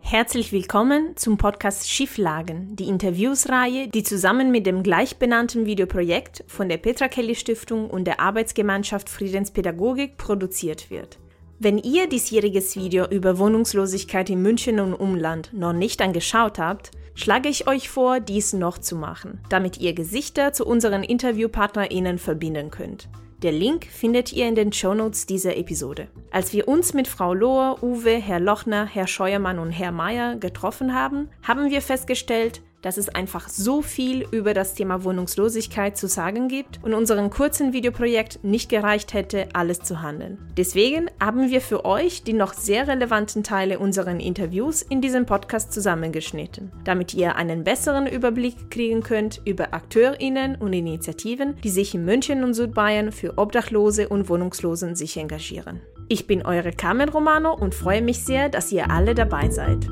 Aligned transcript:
Herzlich 0.00 0.52
willkommen 0.52 1.16
zum 1.16 1.36
Podcast 1.36 1.90
Schieflagen, 1.90 2.74
die 2.76 2.88
Interviewsreihe, 2.88 3.88
die 3.88 4.02
zusammen 4.02 4.50
mit 4.50 4.64
dem 4.64 4.82
gleichbenannten 4.82 5.66
Videoprojekt 5.66 6.44
von 6.46 6.68
der 6.70 6.78
Petra 6.78 7.08
Kelly 7.08 7.34
Stiftung 7.34 7.90
und 7.90 8.06
der 8.06 8.18
Arbeitsgemeinschaft 8.18 9.10
Friedenspädagogik 9.10 10.16
produziert 10.16 10.90
wird. 10.90 11.18
Wenn 11.58 11.76
ihr 11.76 12.08
diesjähriges 12.08 12.76
Video 12.76 13.06
über 13.06 13.38
Wohnungslosigkeit 13.38 14.30
in 14.30 14.40
München 14.40 14.80
und 14.80 14.94
Umland 14.94 15.50
noch 15.52 15.72
nicht 15.72 16.00
angeschaut 16.00 16.58
habt, 16.58 16.92
schlage 17.14 17.48
ich 17.48 17.66
euch 17.66 17.90
vor, 17.90 18.20
dies 18.20 18.52
noch 18.52 18.78
zu 18.78 18.96
machen, 18.96 19.40
damit 19.50 19.78
ihr 19.78 19.92
Gesichter 19.92 20.52
zu 20.52 20.64
unseren 20.64 21.02
InterviewpartnerInnen 21.02 22.18
verbinden 22.18 22.70
könnt. 22.70 23.08
Der 23.42 23.52
Link 23.52 23.86
findet 23.86 24.32
ihr 24.32 24.48
in 24.48 24.56
den 24.56 24.72
Shownotes 24.72 25.24
dieser 25.24 25.56
Episode. 25.56 26.08
Als 26.32 26.52
wir 26.52 26.66
uns 26.66 26.92
mit 26.92 27.06
Frau 27.06 27.32
Lohr, 27.32 27.80
Uwe, 27.84 28.16
Herr 28.16 28.40
Lochner, 28.40 28.84
Herr 28.84 29.06
Scheuermann 29.06 29.60
und 29.60 29.70
Herr 29.70 29.92
Mayer 29.92 30.34
getroffen 30.34 30.92
haben, 30.92 31.28
haben 31.46 31.70
wir 31.70 31.80
festgestellt, 31.80 32.62
dass 32.82 32.96
es 32.96 33.08
einfach 33.08 33.48
so 33.48 33.82
viel 33.82 34.26
über 34.30 34.54
das 34.54 34.74
Thema 34.74 35.04
Wohnungslosigkeit 35.04 35.96
zu 35.96 36.08
sagen 36.08 36.48
gibt 36.48 36.80
und 36.82 36.94
unserem 36.94 37.30
kurzen 37.30 37.72
Videoprojekt 37.72 38.44
nicht 38.44 38.68
gereicht 38.68 39.14
hätte, 39.14 39.48
alles 39.52 39.80
zu 39.80 40.02
handeln. 40.02 40.38
Deswegen 40.56 41.10
haben 41.20 41.50
wir 41.50 41.60
für 41.60 41.84
euch 41.84 42.22
die 42.22 42.32
noch 42.32 42.52
sehr 42.52 42.88
relevanten 42.88 43.42
Teile 43.42 43.78
unseren 43.78 44.20
Interviews 44.20 44.82
in 44.82 45.00
diesem 45.00 45.26
Podcast 45.26 45.72
zusammengeschnitten, 45.72 46.72
damit 46.84 47.14
ihr 47.14 47.36
einen 47.36 47.64
besseren 47.64 48.06
Überblick 48.06 48.70
kriegen 48.70 49.02
könnt 49.02 49.40
über 49.44 49.74
AkteurInnen 49.74 50.56
und 50.56 50.72
Initiativen, 50.72 51.56
die 51.62 51.70
sich 51.70 51.94
in 51.94 52.04
München 52.04 52.44
und 52.44 52.54
Südbayern 52.54 53.12
für 53.12 53.38
Obdachlose 53.38 54.08
und 54.08 54.28
Wohnungslosen 54.28 54.96
sich 54.96 55.16
engagieren. 55.16 55.80
Ich 56.08 56.26
bin 56.26 56.44
eure 56.44 56.72
Carmen 56.72 57.10
Romano 57.10 57.54
und 57.54 57.74
freue 57.74 58.00
mich 58.00 58.24
sehr, 58.24 58.48
dass 58.48 58.72
ihr 58.72 58.90
alle 58.90 59.14
dabei 59.14 59.50
seid. 59.50 59.86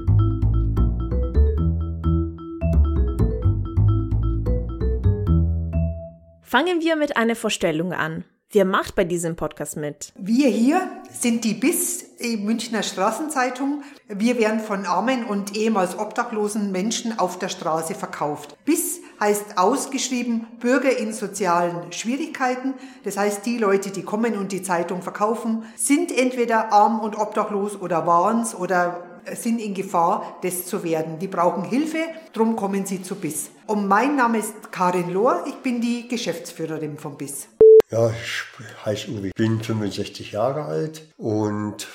Fangen 6.49 6.80
wir 6.80 6.95
mit 6.95 7.16
einer 7.16 7.35
Vorstellung 7.35 7.93
an. 7.93 8.25
Wer 8.52 8.65
macht 8.65 8.95
bei 8.95 9.02
diesem 9.02 9.35
Podcast 9.35 9.77
mit? 9.77 10.13
Wir 10.16 10.47
hier 10.47 10.80
sind 11.11 11.43
die 11.43 11.55
BIS, 11.55 12.19
die 12.19 12.37
Münchner 12.37 12.85
Straßenzeitung. 12.85 13.83
Wir 14.07 14.38
werden 14.38 14.61
von 14.61 14.87
armen 14.87 15.25
und 15.25 15.57
ehemals 15.57 15.99
obdachlosen 15.99 16.71
Menschen 16.71 17.19
auf 17.19 17.41
der 17.41 17.49
Straße 17.49 17.97
verkauft. 17.97 18.57
BIS 18.65 19.01
heißt 19.19 19.59
ausgeschrieben 19.59 20.47
Bürger 20.61 20.97
in 20.97 21.13
sozialen 21.13 21.93
Schwierigkeiten. 21.93 22.75
Das 23.03 23.16
heißt, 23.16 23.45
die 23.45 23.59
Leute, 23.59 23.91
die 23.91 24.05
kommen 24.05 24.38
und 24.38 24.53
die 24.53 24.63
Zeitung 24.63 25.03
verkaufen, 25.03 25.65
sind 25.75 26.16
entweder 26.16 26.73
arm 26.73 27.01
und 27.01 27.19
obdachlos 27.19 27.75
oder 27.75 28.07
waren's 28.07 28.55
oder 28.55 29.03
sind 29.35 29.59
in 29.60 29.75
Gefahr, 29.75 30.38
das 30.43 30.65
zu 30.66 30.85
werden. 30.85 31.19
Die 31.19 31.27
brauchen 31.27 31.65
Hilfe, 31.65 31.99
darum 32.33 32.55
kommen 32.55 32.87
sie 32.87 33.03
zu 33.03 33.16
BIS. 33.16 33.51
Und 33.67 33.89
mein 33.89 34.15
Name 34.15 34.39
ist 34.39 34.71
Karin 34.71 35.13
Lohr, 35.13 35.45
ich 35.49 35.57
bin 35.57 35.81
die 35.81 36.07
Geschäftsführerin 36.07 36.99
von 36.99 37.17
BIS. 37.17 37.49
Ja, 37.91 38.11
ich 38.11 38.85
heiße 38.85 39.11
Uwe, 39.11 39.33
bin 39.35 39.61
65 39.61 40.31
Jahre 40.31 40.63
alt 40.67 41.03
und 41.17 41.89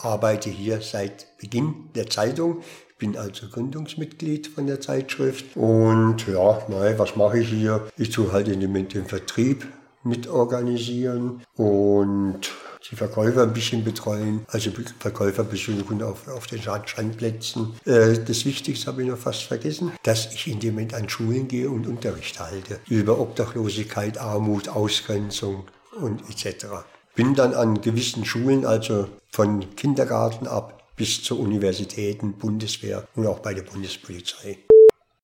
arbeite 0.00 0.50
hier 0.50 0.80
seit 0.80 1.38
Beginn 1.38 1.90
der 1.94 2.10
Zeitung. 2.10 2.62
Ich 2.88 2.96
bin 2.98 3.16
also 3.16 3.46
Gründungsmitglied 3.48 4.48
von 4.48 4.66
der 4.66 4.80
Zeitschrift. 4.80 5.56
Und 5.56 6.26
ja, 6.26 6.60
nein, 6.68 6.98
was 6.98 7.14
mache 7.14 7.38
ich 7.38 7.48
hier? 7.48 7.86
Ich 7.96 8.10
tue 8.10 8.32
halt 8.32 8.48
in 8.48 8.58
dem, 8.58 8.88
den 8.88 9.06
Vertrieb 9.06 9.64
mitorganisieren 10.02 11.42
und 11.56 12.50
die 12.90 12.96
Verkäufer 12.96 13.42
ein 13.42 13.52
bisschen 13.52 13.84
betreuen, 13.84 14.44
also 14.48 14.70
Verkäufer 14.98 15.44
besuchen 15.44 16.02
auf, 16.02 16.28
auf 16.28 16.46
den 16.46 16.62
Schandplätzen. 16.62 17.74
Äh, 17.84 18.18
das 18.18 18.44
Wichtigste 18.44 18.86
habe 18.86 19.02
ich 19.02 19.08
noch 19.08 19.18
fast 19.18 19.42
vergessen, 19.44 19.92
dass 20.02 20.32
ich 20.32 20.48
in 20.48 20.60
dem 20.60 20.74
Moment 20.74 20.94
an 20.94 21.08
Schulen 21.08 21.48
gehe 21.48 21.70
und 21.70 21.86
Unterricht 21.86 22.40
halte 22.40 22.80
über 22.88 23.18
Obdachlosigkeit, 23.18 24.18
Armut, 24.18 24.68
Ausgrenzung 24.68 25.64
und 26.00 26.22
etc. 26.30 26.66
Bin 27.14 27.34
dann 27.34 27.54
an 27.54 27.80
gewissen 27.80 28.24
Schulen, 28.24 28.64
also 28.64 29.08
von 29.30 29.76
Kindergarten 29.76 30.46
ab 30.46 30.82
bis 30.96 31.22
zur 31.22 31.40
Universitäten, 31.40 32.34
Bundeswehr 32.34 33.06
und 33.14 33.26
auch 33.26 33.40
bei 33.40 33.54
der 33.54 33.62
Bundespolizei. 33.62 34.58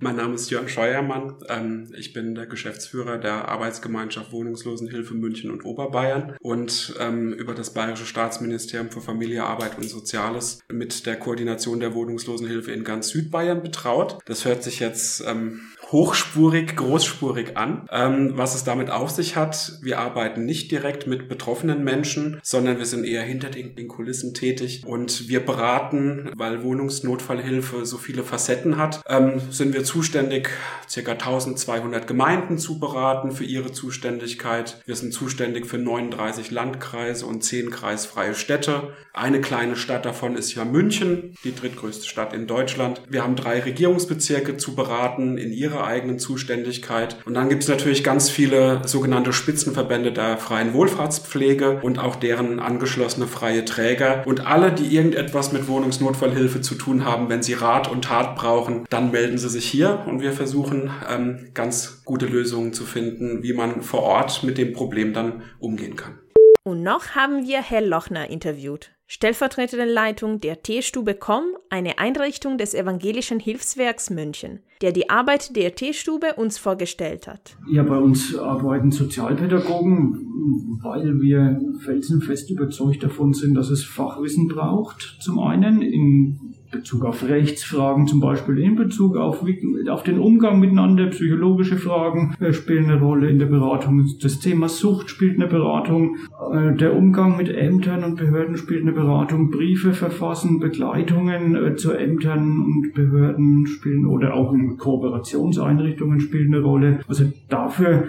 Mein 0.01 0.15
Name 0.15 0.37
ist 0.37 0.49
Jörn 0.51 0.69
Scheuermann. 0.69 1.35
Ähm, 1.49 1.93
ich 1.97 2.13
bin 2.13 2.37
der 2.37 2.47
Geschäftsführer 2.47 3.19
der 3.19 3.49
Arbeitsgemeinschaft 3.49 4.31
Wohnungslosenhilfe 4.31 5.15
München 5.15 5.51
und 5.51 5.65
Oberbayern 5.65 6.37
und 6.41 6.95
ähm, 7.01 7.33
über 7.33 7.53
das 7.53 7.75
Bayerische 7.75 8.07
Staatsministerium 8.07 8.93
für 8.93 9.01
Familie, 9.01 9.43
Arbeit 9.43 9.77
und 9.77 9.91
Soziales 9.91 10.61
mit 10.71 11.05
der 11.05 11.17
Koordination 11.17 11.81
der 11.81 11.95
Wohnungslosenhilfe 11.95 12.71
in 12.71 12.85
ganz 12.85 13.09
Südbayern 13.09 13.61
betraut. 13.61 14.19
Das 14.27 14.45
hört 14.45 14.63
sich 14.63 14.79
jetzt 14.79 15.21
ähm, 15.27 15.63
hochspurig, 15.91 16.77
großspurig 16.77 17.57
an. 17.57 17.87
Ähm, 17.91 18.33
was 18.35 18.55
es 18.55 18.65
damit 18.65 18.91
auf 18.91 19.11
sich 19.11 19.37
hat, 19.37 19.79
wir 19.83 19.99
arbeiten 19.99 20.45
nicht 20.45 20.71
direkt 20.71 21.07
mit 21.07 21.29
betroffenen 21.29 21.83
Menschen, 21.83 22.41
sondern 22.43 22.79
wir 22.79 22.87
sind 22.87 23.05
eher 23.05 23.23
hinter 23.23 23.49
den, 23.49 23.75
den 23.75 23.89
Kulissen 23.89 24.35
tätig 24.35 24.83
und 24.87 25.29
wir 25.29 25.45
beraten, 25.45 26.31
weil 26.37 26.63
Wohnungsnotfallhilfe 26.63 27.87
so 27.87 27.97
viele 27.97 28.23
Facetten 28.23 28.77
hat, 28.77 29.01
ähm, 29.09 29.41
sind 29.51 29.73
wir 29.73 29.85
zuständig, 29.85 30.51
ca. 30.93 31.13
1200 31.13 32.07
Gemeinden 32.07 32.59
zu 32.59 32.79
beraten 32.79 33.31
für 33.31 33.45
ihre 33.45 33.73
Zuständigkeit. 33.73 34.83
Wir 34.85 34.97
sind 34.97 35.15
zuständig 35.15 35.67
für 35.67 35.79
39 35.79 36.51
Landkreise 36.51 37.25
und 37.25 37.43
10 37.43 37.71
kreisfreie 37.71 38.35
Städte. 38.35 38.93
Eine 39.15 39.41
kleine 39.41 39.77
Stadt 39.77 40.05
davon 40.05 40.37
ist 40.37 40.55
ja 40.55 40.65
München, 40.65 41.35
die 41.45 41.55
drittgrößte 41.55 42.07
Stadt 42.07 42.35
in 42.35 42.47
Deutschland. 42.47 43.03
Wir 43.09 43.23
haben 43.23 43.37
drei 43.37 43.61
Regierungsbezirke 43.61 44.59
zu 44.59 44.75
beraten 44.75 45.39
in 45.39 45.53
ihrer 45.53 45.78
ihrer 45.79 45.87
eigenen 45.87 46.19
Zuständigkeit. 46.19 47.17
Und 47.25 47.35
dann 47.35 47.49
gibt 47.49 47.63
es 47.63 47.69
natürlich 47.69 48.05
ganz 48.05 48.31
viele 48.31 48.87
sogenannte 48.87 49.33
Spitzenverbände 49.33 50.13
der 50.13 50.37
freien 50.37 50.75
Wohlfahrtspflege 50.75 51.81
und 51.83 51.99
auch 51.99 52.17
deren 52.17 52.61
angeschlossene 52.61 53.27
freie 53.27 53.65
Träger. 53.65 54.23
Und 54.27 54.47
alle, 54.47 54.73
die 54.73 54.95
irgendetwas 54.95 55.53
mit 55.53 55.69
Wohnungsnotfallhilfe 55.69 56.61
zu 56.61 56.75
tun 56.75 57.05
haben, 57.05 57.29
wenn 57.29 57.43
sie 57.43 57.55
Rat 57.55 57.91
und 57.91 58.05
Tat 58.05 58.37
brauchen, 58.37 58.87
dann 58.91 59.11
melden 59.11 59.39
sie 59.39 59.49
sich 59.49 59.67
hier 59.67 60.05
und 60.07 60.21
wir 60.21 60.33
versuchen 60.33 60.91
ähm, 61.09 61.51
ganz 61.55 62.03
gute 62.05 62.27
Lösungen 62.27 62.73
zu 62.73 62.85
finden, 62.85 63.43
wie 63.43 63.53
man 63.53 63.83
vor 63.83 64.03
Ort 64.03 64.43
mit 64.43 64.59
dem 64.59 64.73
Problem 64.73 65.13
dann 65.13 65.43
umgehen 65.59 65.97
kann. 65.97 66.19
Und 66.65 66.83
noch 66.83 67.15
haben 67.15 67.47
wir 67.47 67.63
Herr 67.63 67.81
Lochner 67.81 68.29
interviewt 68.29 68.91
stellvertretende 69.09 69.91
Leitung 69.91 70.41
der 70.41 70.63
Teestube 70.63 71.15
Com, 71.15 71.43
eine 71.71 71.99
Einrichtung 71.99 72.59
des 72.59 72.75
Evangelischen 72.75 73.41
Hilfswerks 73.41 74.11
München, 74.11 74.61
der 74.83 74.93
die 74.93 75.09
Arbeit 75.09 75.57
der 75.57 75.75
Teestube 75.75 76.35
uns 76.37 76.59
vorgestellt 76.59 77.27
hat. 77.27 77.57
Ja, 77.69 77.83
bei 77.83 77.97
uns 77.97 78.37
arbeiten 78.37 78.93
Sozialpädagogen, 78.93 80.79
weil 80.83 81.21
wir 81.21 81.59
felsenfest 81.81 82.51
überzeugt 82.51 83.03
davon 83.03 83.33
sind, 83.33 83.55
dass 83.55 83.71
es 83.71 83.83
Fachwissen 83.83 84.47
braucht. 84.47 85.17
Zum 85.21 85.39
einen 85.39 85.81
in 85.81 86.55
Bezug 86.71 87.05
auf 87.05 87.27
Rechtsfragen 87.27 88.07
zum 88.07 88.21
Beispiel, 88.21 88.59
in 88.59 88.77
Bezug 88.77 89.17
auf, 89.17 89.45
auf 89.91 90.03
den 90.03 90.19
Umgang 90.19 90.61
miteinander, 90.61 91.07
psychologische 91.07 91.77
Fragen 91.77 92.35
äh, 92.41 92.53
spielen 92.53 92.91
eine 92.91 93.01
Rolle 93.01 93.31
in 93.31 93.39
der 93.39 93.47
Beratung. 93.47 94.09
Das 94.21 94.39
Thema 94.41 94.69
Sucht 94.69 95.11
spielt 95.11 95.37
eine 95.37 95.47
Beratung. 95.47 96.17
Äh, 96.53 96.75
der 96.77 96.95
Umgang 96.95 97.37
mit 97.37 97.49
Ämtern 97.49 98.05
und 98.05 98.17
Behörden 98.17 98.57
spielt 98.57 98.83
eine 98.83 98.93
Beratung. 98.93 99.51
Briefe 99.51 99.93
verfassen, 99.93 100.61
Begleitungen 100.61 101.55
äh, 101.55 101.77
zu 101.77 101.93
Ämtern 101.93 102.61
und 102.61 102.93
Behörden 102.95 103.67
spielen 103.67 104.07
oder 104.07 104.35
auch 104.35 104.53
in 104.53 104.77
Kooperationseinrichtungen 104.77 106.21
spielen 106.21 106.55
eine 106.55 106.63
Rolle. 106.63 107.01
Also 107.09 107.25
dafür 107.49 108.09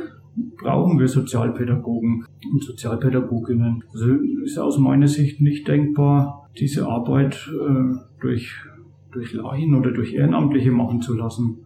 brauchen 0.57 0.99
wir 0.99 1.07
Sozialpädagogen 1.07 2.25
und 2.51 2.63
Sozialpädagoginnen. 2.63 3.83
Also 3.93 4.13
ist 4.43 4.57
aus 4.57 4.77
meiner 4.77 5.07
Sicht 5.07 5.41
nicht 5.41 5.67
denkbar, 5.67 6.49
diese 6.57 6.87
Arbeit 6.87 7.49
äh, 7.49 7.95
durch, 8.21 8.55
durch 9.11 9.33
Laien 9.33 9.75
oder 9.75 9.91
durch 9.91 10.13
Ehrenamtliche 10.13 10.71
machen 10.71 11.01
zu 11.01 11.15
lassen. 11.15 11.65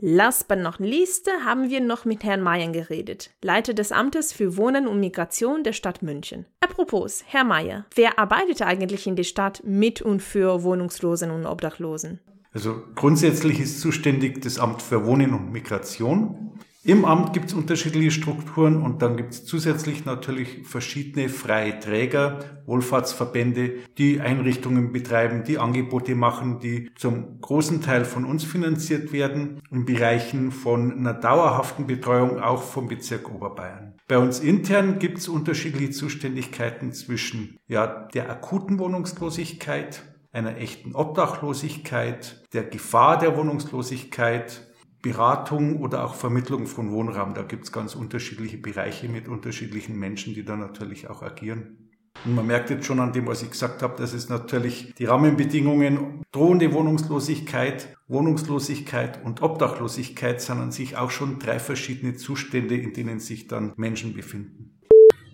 Last 0.00 0.48
but 0.48 0.58
not 0.58 0.80
least 0.80 1.30
haben 1.46 1.70
wir 1.70 1.80
noch 1.80 2.04
mit 2.04 2.24
Herrn 2.24 2.42
Mayer 2.42 2.70
geredet, 2.72 3.30
Leiter 3.42 3.74
des 3.74 3.92
Amtes 3.92 4.32
für 4.32 4.56
Wohnen 4.56 4.88
und 4.88 5.00
Migration 5.00 5.62
der 5.62 5.72
Stadt 5.72 6.02
München. 6.02 6.46
Apropos, 6.60 7.22
Herr 7.26 7.44
Mayer, 7.44 7.86
wer 7.94 8.18
arbeitet 8.18 8.60
eigentlich 8.62 9.06
in 9.06 9.16
der 9.16 9.22
Stadt 9.22 9.62
mit 9.64 10.02
und 10.02 10.20
für 10.20 10.62
Wohnungslosen 10.64 11.30
und 11.30 11.46
Obdachlosen? 11.46 12.20
Also 12.52 12.82
grundsätzlich 12.94 13.60
ist 13.60 13.80
zuständig 13.80 14.42
das 14.42 14.58
Amt 14.58 14.82
für 14.82 15.06
Wohnen 15.06 15.32
und 15.32 15.52
Migration. 15.52 16.52
Im 16.86 17.06
Amt 17.06 17.32
gibt 17.32 17.46
es 17.46 17.54
unterschiedliche 17.54 18.10
Strukturen 18.10 18.82
und 18.82 19.00
dann 19.00 19.16
gibt 19.16 19.32
es 19.32 19.46
zusätzlich 19.46 20.04
natürlich 20.04 20.66
verschiedene 20.68 21.30
freie 21.30 21.80
Träger, 21.80 22.60
Wohlfahrtsverbände, 22.66 23.76
die 23.96 24.20
Einrichtungen 24.20 24.92
betreiben, 24.92 25.44
die 25.44 25.56
Angebote 25.56 26.14
machen, 26.14 26.58
die 26.58 26.90
zum 26.94 27.40
großen 27.40 27.80
Teil 27.80 28.04
von 28.04 28.26
uns 28.26 28.44
finanziert 28.44 29.14
werden, 29.14 29.62
in 29.70 29.86
Bereichen 29.86 30.52
von 30.52 30.92
einer 30.92 31.14
dauerhaften 31.14 31.86
Betreuung 31.86 32.38
auch 32.38 32.62
vom 32.62 32.86
Bezirk 32.86 33.34
Oberbayern. 33.34 33.94
Bei 34.06 34.18
uns 34.18 34.40
intern 34.40 34.98
gibt 34.98 35.16
es 35.16 35.28
unterschiedliche 35.28 35.92
Zuständigkeiten 35.92 36.92
zwischen 36.92 37.56
ja, 37.66 38.08
der 38.12 38.28
akuten 38.28 38.78
Wohnungslosigkeit, 38.78 40.02
einer 40.32 40.58
echten 40.58 40.94
Obdachlosigkeit, 40.94 42.44
der 42.52 42.64
Gefahr 42.64 43.18
der 43.18 43.38
Wohnungslosigkeit, 43.38 44.73
Beratung 45.04 45.80
oder 45.80 46.02
auch 46.02 46.14
Vermittlung 46.14 46.66
von 46.66 46.90
Wohnraum. 46.90 47.34
Da 47.34 47.42
gibt 47.42 47.64
es 47.64 47.72
ganz 47.72 47.94
unterschiedliche 47.94 48.56
Bereiche 48.56 49.06
mit 49.06 49.28
unterschiedlichen 49.28 49.98
Menschen, 49.98 50.32
die 50.32 50.46
da 50.46 50.56
natürlich 50.56 51.10
auch 51.10 51.22
agieren. 51.22 51.90
Und 52.24 52.36
man 52.36 52.46
merkt 52.46 52.70
jetzt 52.70 52.86
schon 52.86 53.00
an 53.00 53.12
dem, 53.12 53.26
was 53.26 53.42
ich 53.42 53.50
gesagt 53.50 53.82
habe, 53.82 53.98
dass 53.98 54.14
es 54.14 54.30
natürlich 54.30 54.94
die 54.94 55.04
Rahmenbedingungen, 55.04 56.22
drohende 56.32 56.72
Wohnungslosigkeit, 56.72 57.94
Wohnungslosigkeit 58.08 59.22
und 59.22 59.42
Obdachlosigkeit 59.42 60.40
sind 60.40 60.58
an 60.58 60.72
sich 60.72 60.96
auch 60.96 61.10
schon 61.10 61.38
drei 61.38 61.58
verschiedene 61.58 62.14
Zustände, 62.14 62.74
in 62.74 62.94
denen 62.94 63.20
sich 63.20 63.46
dann 63.46 63.74
Menschen 63.76 64.14
befinden. 64.14 64.80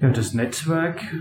Ja, 0.00 0.08
das 0.08 0.34
Netzwerk, 0.34 1.14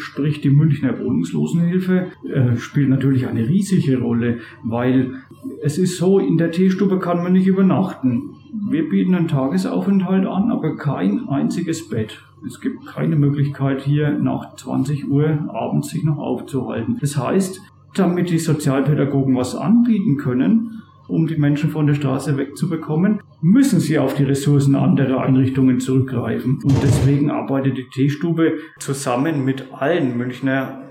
sprich 0.00 0.40
die 0.40 0.50
Münchner 0.50 0.98
Wohnungslosenhilfe, 0.98 2.08
äh, 2.24 2.56
spielt 2.56 2.88
natürlich 2.88 3.26
eine 3.26 3.48
riesige 3.48 4.00
Rolle, 4.00 4.38
weil 4.62 5.14
es 5.62 5.78
ist 5.78 5.96
so, 5.96 6.18
in 6.18 6.38
der 6.38 6.50
Teestube 6.50 6.98
kann 6.98 7.22
man 7.22 7.32
nicht 7.32 7.46
übernachten. 7.46 8.30
Wir 8.68 8.88
bieten 8.88 9.14
einen 9.14 9.28
Tagesaufenthalt 9.28 10.26
an, 10.26 10.50
aber 10.50 10.76
kein 10.76 11.28
einziges 11.28 11.88
Bett. 11.88 12.22
Es 12.46 12.60
gibt 12.60 12.86
keine 12.86 13.16
Möglichkeit 13.16 13.82
hier 13.82 14.10
nach 14.18 14.56
20 14.56 15.08
Uhr 15.08 15.50
abends 15.52 15.90
sich 15.90 16.04
noch 16.04 16.18
aufzuhalten. 16.18 16.96
Das 17.00 17.16
heißt, 17.16 17.60
damit 17.94 18.30
die 18.30 18.38
Sozialpädagogen 18.38 19.36
was 19.36 19.54
anbieten 19.54 20.16
können, 20.16 20.79
um 21.10 21.26
die 21.26 21.36
Menschen 21.36 21.70
von 21.70 21.86
der 21.86 21.94
Straße 21.94 22.36
wegzubekommen, 22.36 23.20
müssen 23.40 23.80
sie 23.80 23.98
auf 23.98 24.14
die 24.14 24.24
Ressourcen 24.24 24.74
anderer 24.76 25.22
Einrichtungen 25.22 25.80
zurückgreifen. 25.80 26.60
Und 26.62 26.82
deswegen 26.82 27.30
arbeitet 27.30 27.76
die 27.76 27.88
Teestube 27.88 28.58
zusammen 28.78 29.44
mit 29.44 29.72
allen 29.72 30.16
Münchner 30.16 30.82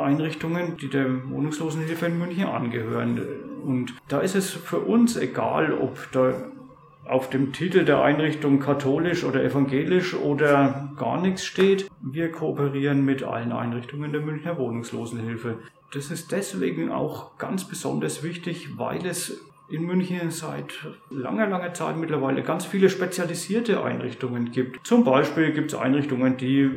Einrichtungen, 0.00 0.76
die 0.80 0.88
der 0.88 1.28
Wohnungslosenhilfe 1.28 2.06
in 2.06 2.18
München 2.18 2.44
angehören. 2.44 3.20
Und 3.64 3.94
da 4.08 4.20
ist 4.20 4.34
es 4.34 4.50
für 4.50 4.78
uns 4.78 5.16
egal, 5.16 5.72
ob 5.74 6.10
da 6.12 6.32
auf 7.04 7.30
dem 7.30 7.52
Titel 7.52 7.84
der 7.84 8.02
Einrichtung 8.02 8.60
katholisch 8.60 9.24
oder 9.24 9.42
evangelisch 9.42 10.14
oder 10.14 10.92
gar 10.96 11.20
nichts 11.20 11.44
steht. 11.44 11.90
Wir 12.00 12.30
kooperieren 12.30 13.04
mit 13.04 13.22
allen 13.22 13.52
Einrichtungen 13.52 14.12
der 14.12 14.20
Münchner 14.20 14.56
Wohnungslosenhilfe. 14.58 15.58
Das 15.92 16.10
ist 16.10 16.32
deswegen 16.32 16.90
auch 16.90 17.36
ganz 17.38 17.68
besonders 17.68 18.22
wichtig, 18.22 18.78
weil 18.78 19.04
es 19.04 19.44
in 19.68 19.86
München 19.86 20.30
seit 20.30 20.86
langer, 21.10 21.46
langer 21.46 21.74
Zeit 21.74 21.96
mittlerweile 21.96 22.42
ganz 22.42 22.66
viele 22.66 22.90
spezialisierte 22.90 23.82
Einrichtungen 23.82 24.50
gibt. 24.50 24.86
Zum 24.86 25.02
Beispiel 25.04 25.52
gibt 25.52 25.72
es 25.72 25.78
Einrichtungen, 25.78 26.36
die 26.36 26.70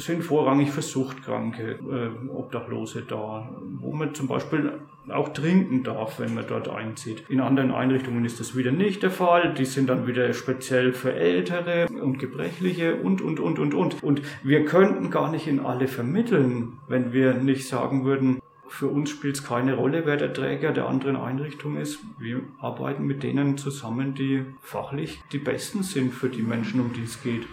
sind 0.00 0.22
vorrangig 0.22 0.70
für 0.70 0.82
Suchtkranke, 0.82 1.78
äh, 1.90 2.30
Obdachlose 2.30 3.02
da, 3.02 3.48
wo 3.80 3.92
man 3.92 4.14
zum 4.14 4.28
Beispiel 4.28 4.72
auch 5.08 5.30
trinken 5.30 5.82
darf, 5.82 6.20
wenn 6.20 6.34
man 6.34 6.46
dort 6.46 6.68
einzieht. 6.68 7.24
In 7.28 7.40
anderen 7.40 7.72
Einrichtungen 7.72 8.24
ist 8.24 8.40
das 8.40 8.56
wieder 8.56 8.72
nicht 8.72 9.02
der 9.02 9.10
Fall. 9.10 9.54
Die 9.54 9.64
sind 9.64 9.88
dann 9.88 10.06
wieder 10.06 10.32
speziell 10.34 10.92
für 10.92 11.14
Ältere 11.14 11.86
und 11.88 12.18
Gebrechliche 12.18 12.96
und, 12.96 13.22
und, 13.22 13.40
und, 13.40 13.58
und, 13.58 13.74
und. 13.74 14.02
Und 14.02 14.22
wir 14.42 14.64
könnten 14.64 15.10
gar 15.10 15.30
nicht 15.30 15.46
in 15.46 15.60
alle 15.60 15.88
vermitteln, 15.88 16.78
wenn 16.88 17.12
wir 17.12 17.34
nicht 17.34 17.66
sagen 17.66 18.04
würden, 18.04 18.40
für 18.68 18.88
uns 18.88 19.08
spielt 19.10 19.36
es 19.36 19.44
keine 19.44 19.74
Rolle, 19.74 20.04
wer 20.04 20.18
der 20.18 20.32
Träger 20.32 20.72
der 20.72 20.86
anderen 20.86 21.16
Einrichtung 21.16 21.78
ist. 21.78 22.00
Wir 22.18 22.42
arbeiten 22.60 23.04
mit 23.04 23.22
denen 23.22 23.56
zusammen, 23.56 24.14
die 24.14 24.44
fachlich 24.60 25.20
die 25.32 25.38
besten 25.38 25.82
sind 25.82 26.12
für 26.12 26.28
die 26.28 26.42
Menschen, 26.42 26.80
um 26.80 26.92
die 26.92 27.04
es 27.04 27.22
geht. 27.22 27.46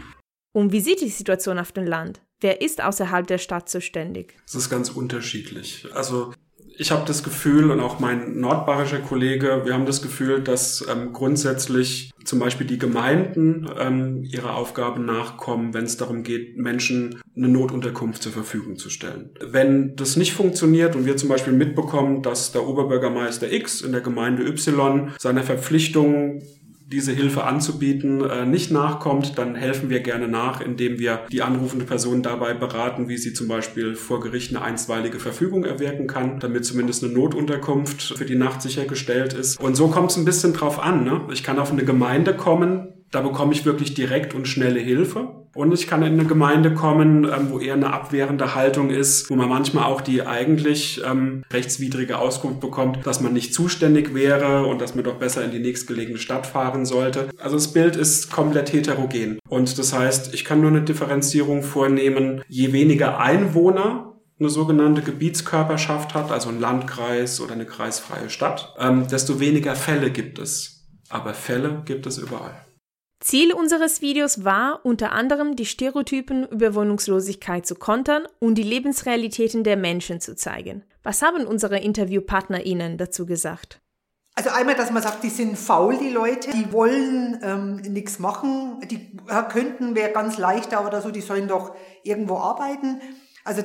Und 0.52 0.72
wie 0.72 0.82
sieht 0.82 1.02
die 1.02 1.10
Situation 1.10 1.58
auf 1.58 1.72
dem 1.72 1.86
Land? 1.86 2.22
Wer 2.42 2.62
ist 2.62 2.84
außerhalb 2.84 3.28
der 3.28 3.38
Stadt 3.38 3.70
zuständig? 3.70 4.36
Es 4.46 4.56
ist 4.56 4.70
ganz 4.70 4.90
unterschiedlich. 4.90 5.88
Also 5.94 6.34
ich 6.78 6.92
habe 6.92 7.06
das 7.06 7.24
Gefühl 7.24 7.72
und 7.72 7.80
auch 7.80 8.00
mein 8.00 8.40
nordbayerischer 8.40 9.00
Kollege, 9.00 9.62
wir 9.64 9.74
haben 9.74 9.86
das 9.86 10.02
Gefühl, 10.02 10.42
dass 10.42 10.86
ähm, 10.90 11.14
grundsätzlich 11.14 12.12
zum 12.26 12.40
Beispiel 12.40 12.68
die 12.68 12.78
Gemeinden 12.78 13.70
ähm, 13.80 14.24
ihrer 14.24 14.56
Aufgabe 14.56 15.00
nachkommen, 15.00 15.74
wenn 15.74 15.86
es 15.86 15.98
darum 15.98 16.24
geht, 16.24 16.58
Menschen 16.58 17.22
eine 17.36 17.48
Notunterkunft 17.48 18.24
zur 18.24 18.34
Verfügung 18.34 18.78
zu 18.78 18.90
stellen. 18.90 19.30
Wenn 19.40 19.96
das 19.96 20.18
nicht 20.18 20.34
funktioniert 20.34 20.96
und 20.96 21.06
wir 21.06 21.18
zum 21.18 21.30
Beispiel 21.30 21.54
mitbekommen, 21.54 22.22
dass 22.22 22.52
der 22.52 22.68
Oberbürgermeister 22.68 23.52
X 23.52 23.82
in 23.82 23.92
der 23.92 24.02
Gemeinde 24.02 24.44
Y 24.46 25.12
seiner 25.18 25.44
Verpflichtung 25.44 26.42
diese 26.88 27.12
Hilfe 27.12 27.44
anzubieten, 27.46 28.22
äh, 28.22 28.46
nicht 28.46 28.72
nachkommt, 28.72 29.38
dann 29.38 29.56
helfen 29.56 29.90
wir 29.90 30.02
gerne 30.02 30.28
nach, 30.28 30.62
indem 30.62 31.00
wir 31.00 31.22
die 31.32 31.42
anrufende 31.42 31.86
Person 31.86 32.22
dabei 32.22 32.54
beraten, 32.54 33.08
wie 33.08 33.18
sie 33.18 33.34
zum 33.34 33.48
Beispiel 33.48 33.96
vor 33.96 34.20
Gericht 34.20 34.56
eine 34.56 34.64
einstweilige 34.64 35.20
Verfügung 35.20 35.66
erwirken 35.66 36.06
kann, 36.06 36.40
damit 36.40 36.66
zumindest 36.66 37.04
eine 37.04 37.14
Notunterkunft 37.14 38.02
für 38.18 38.26
die 38.26 38.36
Nacht 38.36 38.62
sichergestellt 38.62 39.34
ist. 39.34 39.60
Und 39.60 39.76
so 39.76 39.88
kommt 39.88 40.12
es 40.12 40.18
ein 40.18 40.26
bisschen 40.26 40.54
drauf 40.54 40.80
an. 40.80 41.04
Ne? 41.04 41.22
Ich 41.32 41.44
kann 41.44 41.58
auf 41.58 41.72
eine 41.72 41.86
Gemeinde 41.86 42.36
kommen, 42.36 42.94
da 43.12 43.22
bekomme 43.22 43.54
ich 43.54 43.66
wirklich 43.66 43.94
direkt 43.94 44.34
und 44.34 44.48
schnelle 44.48 44.80
Hilfe. 44.80 45.45
Und 45.56 45.74
ich 45.74 45.88
kann 45.88 46.04
in 46.04 46.14
eine 46.14 46.26
Gemeinde 46.26 46.74
kommen, 46.74 47.24
ähm, 47.24 47.50
wo 47.50 47.60
eher 47.60 47.76
eine 47.76 47.94
abwehrende 47.94 48.56
Haltung 48.56 48.90
ist, 48.90 49.30
wo 49.30 49.36
man 49.36 49.48
manchmal 49.48 49.86
auch 49.86 50.02
die 50.02 50.22
eigentlich 50.22 51.02
ähm, 51.06 51.46
rechtswidrige 51.52 52.20
Auskunft 52.20 52.60
bekommt, 52.60 53.08
dass 53.08 53.22
man 53.22 53.32
nicht 53.32 53.54
zuständig 53.54 54.14
wäre 54.14 54.66
und 54.66 54.82
dass 54.82 54.96
man 54.96 55.06
doch 55.06 55.16
besser 55.16 55.46
in 55.46 55.52
die 55.52 55.60
nächstgelegene 55.60 56.18
Stadt 56.18 56.46
fahren 56.46 56.86
sollte. 56.86 57.30
Also 57.38 57.56
das 57.56 57.72
Bild 57.72 57.96
ist 57.96 58.32
komplett 58.32 58.74
heterogen. 58.74 59.40
Und 59.48 59.80
das 59.80 59.94
heißt, 59.94 60.34
ich 60.34 60.44
kann 60.44 60.60
nur 60.60 60.72
eine 60.72 60.82
Differenzierung 60.82 61.64
vornehmen, 61.64 62.44
je 62.50 62.74
weniger 62.74 63.20
Einwohner 63.20 64.12
eine 64.38 64.50
sogenannte 64.50 65.02
Gebietskörperschaft 65.02 66.14
hat, 66.14 66.32
also 66.32 66.50
ein 66.50 66.60
Landkreis 66.60 67.40
oder 67.40 67.54
eine 67.54 67.66
kreisfreie 67.66 68.30
Stadt, 68.30 68.76
ähm, 68.78 69.08
desto 69.08 69.40
weniger 69.40 69.76
Fälle 69.76 70.12
gibt 70.12 70.38
es. 70.38 70.86
Aber 71.08 71.34
Fälle 71.34 71.84
gibt 71.86 72.06
es 72.08 72.18
überall. 72.18 72.65
Ziel 73.26 73.54
unseres 73.54 74.04
Videos 74.04 74.46
war 74.46 74.82
unter 74.84 75.12
anderem, 75.12 75.56
die 75.56 75.66
Stereotypen 75.66 76.48
über 76.48 76.76
Wohnungslosigkeit 76.76 77.66
zu 77.66 77.74
kontern 77.74 78.28
und 78.38 78.54
die 78.54 78.62
Lebensrealitäten 78.62 79.64
der 79.64 79.78
Menschen 79.78 80.22
zu 80.22 80.36
zeigen. 80.36 80.84
Was 81.02 81.24
haben 81.24 81.48
unsere 81.48 81.80
Interviewpartner 81.80 82.68
Ihnen 82.68 83.00
dazu 83.00 83.26
gesagt? 83.26 83.82
Also 84.36 84.52
einmal, 84.52 84.76
dass 84.76 84.92
man 84.92 85.02
sagt, 85.02 85.24
die 85.24 85.32
sind 85.32 85.58
faul, 85.58 85.98
die 85.98 86.12
Leute, 86.12 86.52
die 86.52 86.72
wollen 86.72 87.40
ähm, 87.42 87.78
nichts 87.92 88.20
machen, 88.20 88.80
die 88.92 89.18
ja, 89.28 89.42
könnten, 89.42 89.96
wäre 89.96 90.12
ganz 90.12 90.38
leicht, 90.38 90.76
aber 90.76 91.02
so, 91.02 91.10
die 91.10 91.22
sollen 91.22 91.48
doch 91.48 91.76
irgendwo 92.04 92.38
arbeiten. 92.38 93.02
Also 93.46 93.62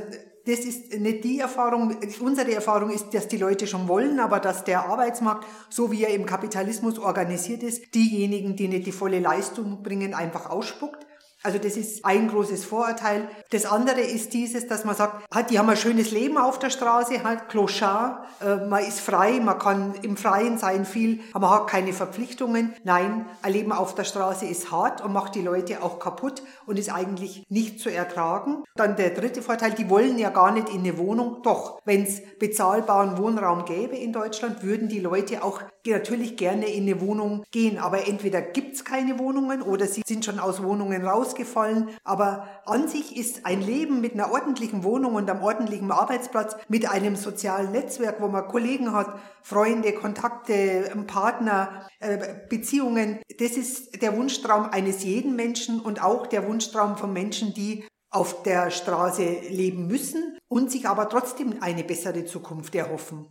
das 0.47 0.61
ist 0.61 0.95
nicht 0.99 1.25
die 1.25 1.41
Erfahrung. 1.41 1.97
Unsere 2.21 2.53
Erfahrung 2.53 2.91
ist, 2.91 3.13
dass 3.13 3.29
die 3.29 3.37
Leute 3.37 3.67
schon 3.67 3.89
wollen, 3.89 4.21
aber 4.21 4.39
dass 4.39 4.65
der 4.65 4.87
Arbeitsmarkt, 4.87 5.47
so 5.69 5.91
wie 5.91 6.05
er 6.05 6.15
im 6.15 6.27
Kapitalismus 6.27 6.99
organisiert 6.99 7.63
ist, 7.63 7.95
diejenigen, 7.95 8.57
die 8.57 8.69
nicht 8.69 8.87
die 8.87 8.93
volle 8.93 9.21
Leistung 9.21 9.83
bringen, 9.83 10.15
einfach 10.15 10.49
ausspuckt. 10.49 11.07
Also 11.43 11.59
das 11.59 11.77
ist 11.77 12.05
ein 12.05 12.29
großes 12.29 12.65
Vorurteil. 12.67 13.29
Das 13.51 13.65
andere 13.65 14.01
ist 14.01 14.35
dieses, 14.35 14.67
dass 14.67 14.85
man 14.85 14.95
sagt, 14.95 15.25
halt, 15.35 15.51
die 15.51 15.59
haben 15.59 15.71
ein 15.71 15.77
schönes 15.77 16.11
Leben 16.11 16.37
auf 16.37 16.59
der 16.59 16.69
Straße, 16.69 17.25
halt 17.25 17.49
Clochard, 17.49 18.27
äh, 18.43 18.57
man 18.67 18.85
ist 18.85 19.01
frei, 19.01 19.41
man 19.41 19.59
kann 19.59 19.95
im 20.03 20.19
Freien 20.19 20.59
sein 20.59 20.85
viel, 20.85 21.21
aber 21.33 21.49
man 21.49 21.61
hat 21.61 21.67
keine 21.69 21.95
Verpflichtungen. 21.95 22.75
Nein, 22.85 23.25
ein 23.41 23.53
Leben 23.53 23.73
auf 23.73 23.95
der 23.95 24.05
Straße 24.05 24.45
ist 24.45 24.71
hart 24.71 25.01
und 25.03 25.13
macht 25.13 25.35
die 25.35 25.43
Leute 25.43 25.83
auch 25.83 25.99
kaputt 25.99 26.43
und 26.67 26.79
ist 26.79 26.93
eigentlich 26.93 27.47
nicht 27.49 27.81
zu 27.81 27.91
ertragen. 27.91 28.65
Dann 28.75 28.97
der 28.97 29.11
dritte 29.11 29.41
Vorteil, 29.41 29.73
die 29.73 29.89
wollen 29.89 30.19
ja 30.19 30.29
gar 30.29 30.53
nicht 30.53 30.69
in 30.69 30.81
eine 30.81 30.99
Wohnung. 30.99 31.39
Doch, 31.43 31.81
wenn 31.87 32.03
es 32.03 32.21
bezahlbaren 32.39 33.17
Wohnraum 33.17 33.65
gäbe 33.65 33.97
in 33.97 34.13
Deutschland, 34.13 34.63
würden 34.63 34.89
die 34.89 35.01
Leute 35.01 35.43
auch 35.43 35.63
natürlich 35.87 36.37
gerne 36.37 36.67
in 36.67 36.83
eine 36.83 37.01
Wohnung 37.01 37.45
gehen. 37.51 37.79
Aber 37.79 38.07
entweder 38.07 38.43
gibt's 38.43 38.85
keine 38.85 39.19
Wohnungen 39.19 39.63
oder 39.63 39.87
sie 39.87 40.03
sind 40.07 40.25
schon 40.25 40.39
aus 40.39 40.63
Wohnungen 40.63 41.03
rausgefallen. 41.31 41.91
Aber 42.05 42.49
an 42.67 42.89
sich 42.89 43.17
ist 43.17 43.47
ein 43.47 43.61
Leben 43.61 44.01
mit 44.01 44.15
einer 44.15 44.33
ordentlichen 44.33 44.85
Wohnung 44.85 45.15
und 45.15 45.31
einem 45.31 45.43
ordentlichen 45.43 45.91
Arbeitsplatz, 45.91 46.57
mit 46.69 46.91
einem 46.91 47.17
sozialen 47.17 47.73
Netzwerk, 47.73 48.21
wo 48.21 48.29
man 48.29 48.49
Kollegen 48.49 48.93
hat, 48.93 49.19
Freunde, 49.43 49.93
Kontakte, 49.93 50.91
Partner, 51.07 51.87
äh, 52.01 52.35
Beziehungen, 52.49 53.21
das 53.39 53.53
ist 53.53 54.03
der 54.03 54.17
Wunschtraum 54.17 54.67
eines 54.71 55.05
jeden 55.05 55.37
Menschen 55.37 55.81
und 55.81 56.03
auch 56.03 56.27
der 56.27 56.47
Wunschtraum 56.47 56.97
von 56.97 57.13
Menschen, 57.13 57.55
die 57.55 57.85
auf 58.11 58.43
der 58.43 58.71
Straße 58.71 59.23
leben 59.49 59.87
müssen 59.87 60.37
und 60.49 60.71
sich 60.71 60.89
aber 60.89 61.09
trotzdem 61.09 61.57
eine 61.61 61.85
bessere 61.85 62.25
Zukunft 62.25 62.75
erhoffen. 62.75 63.29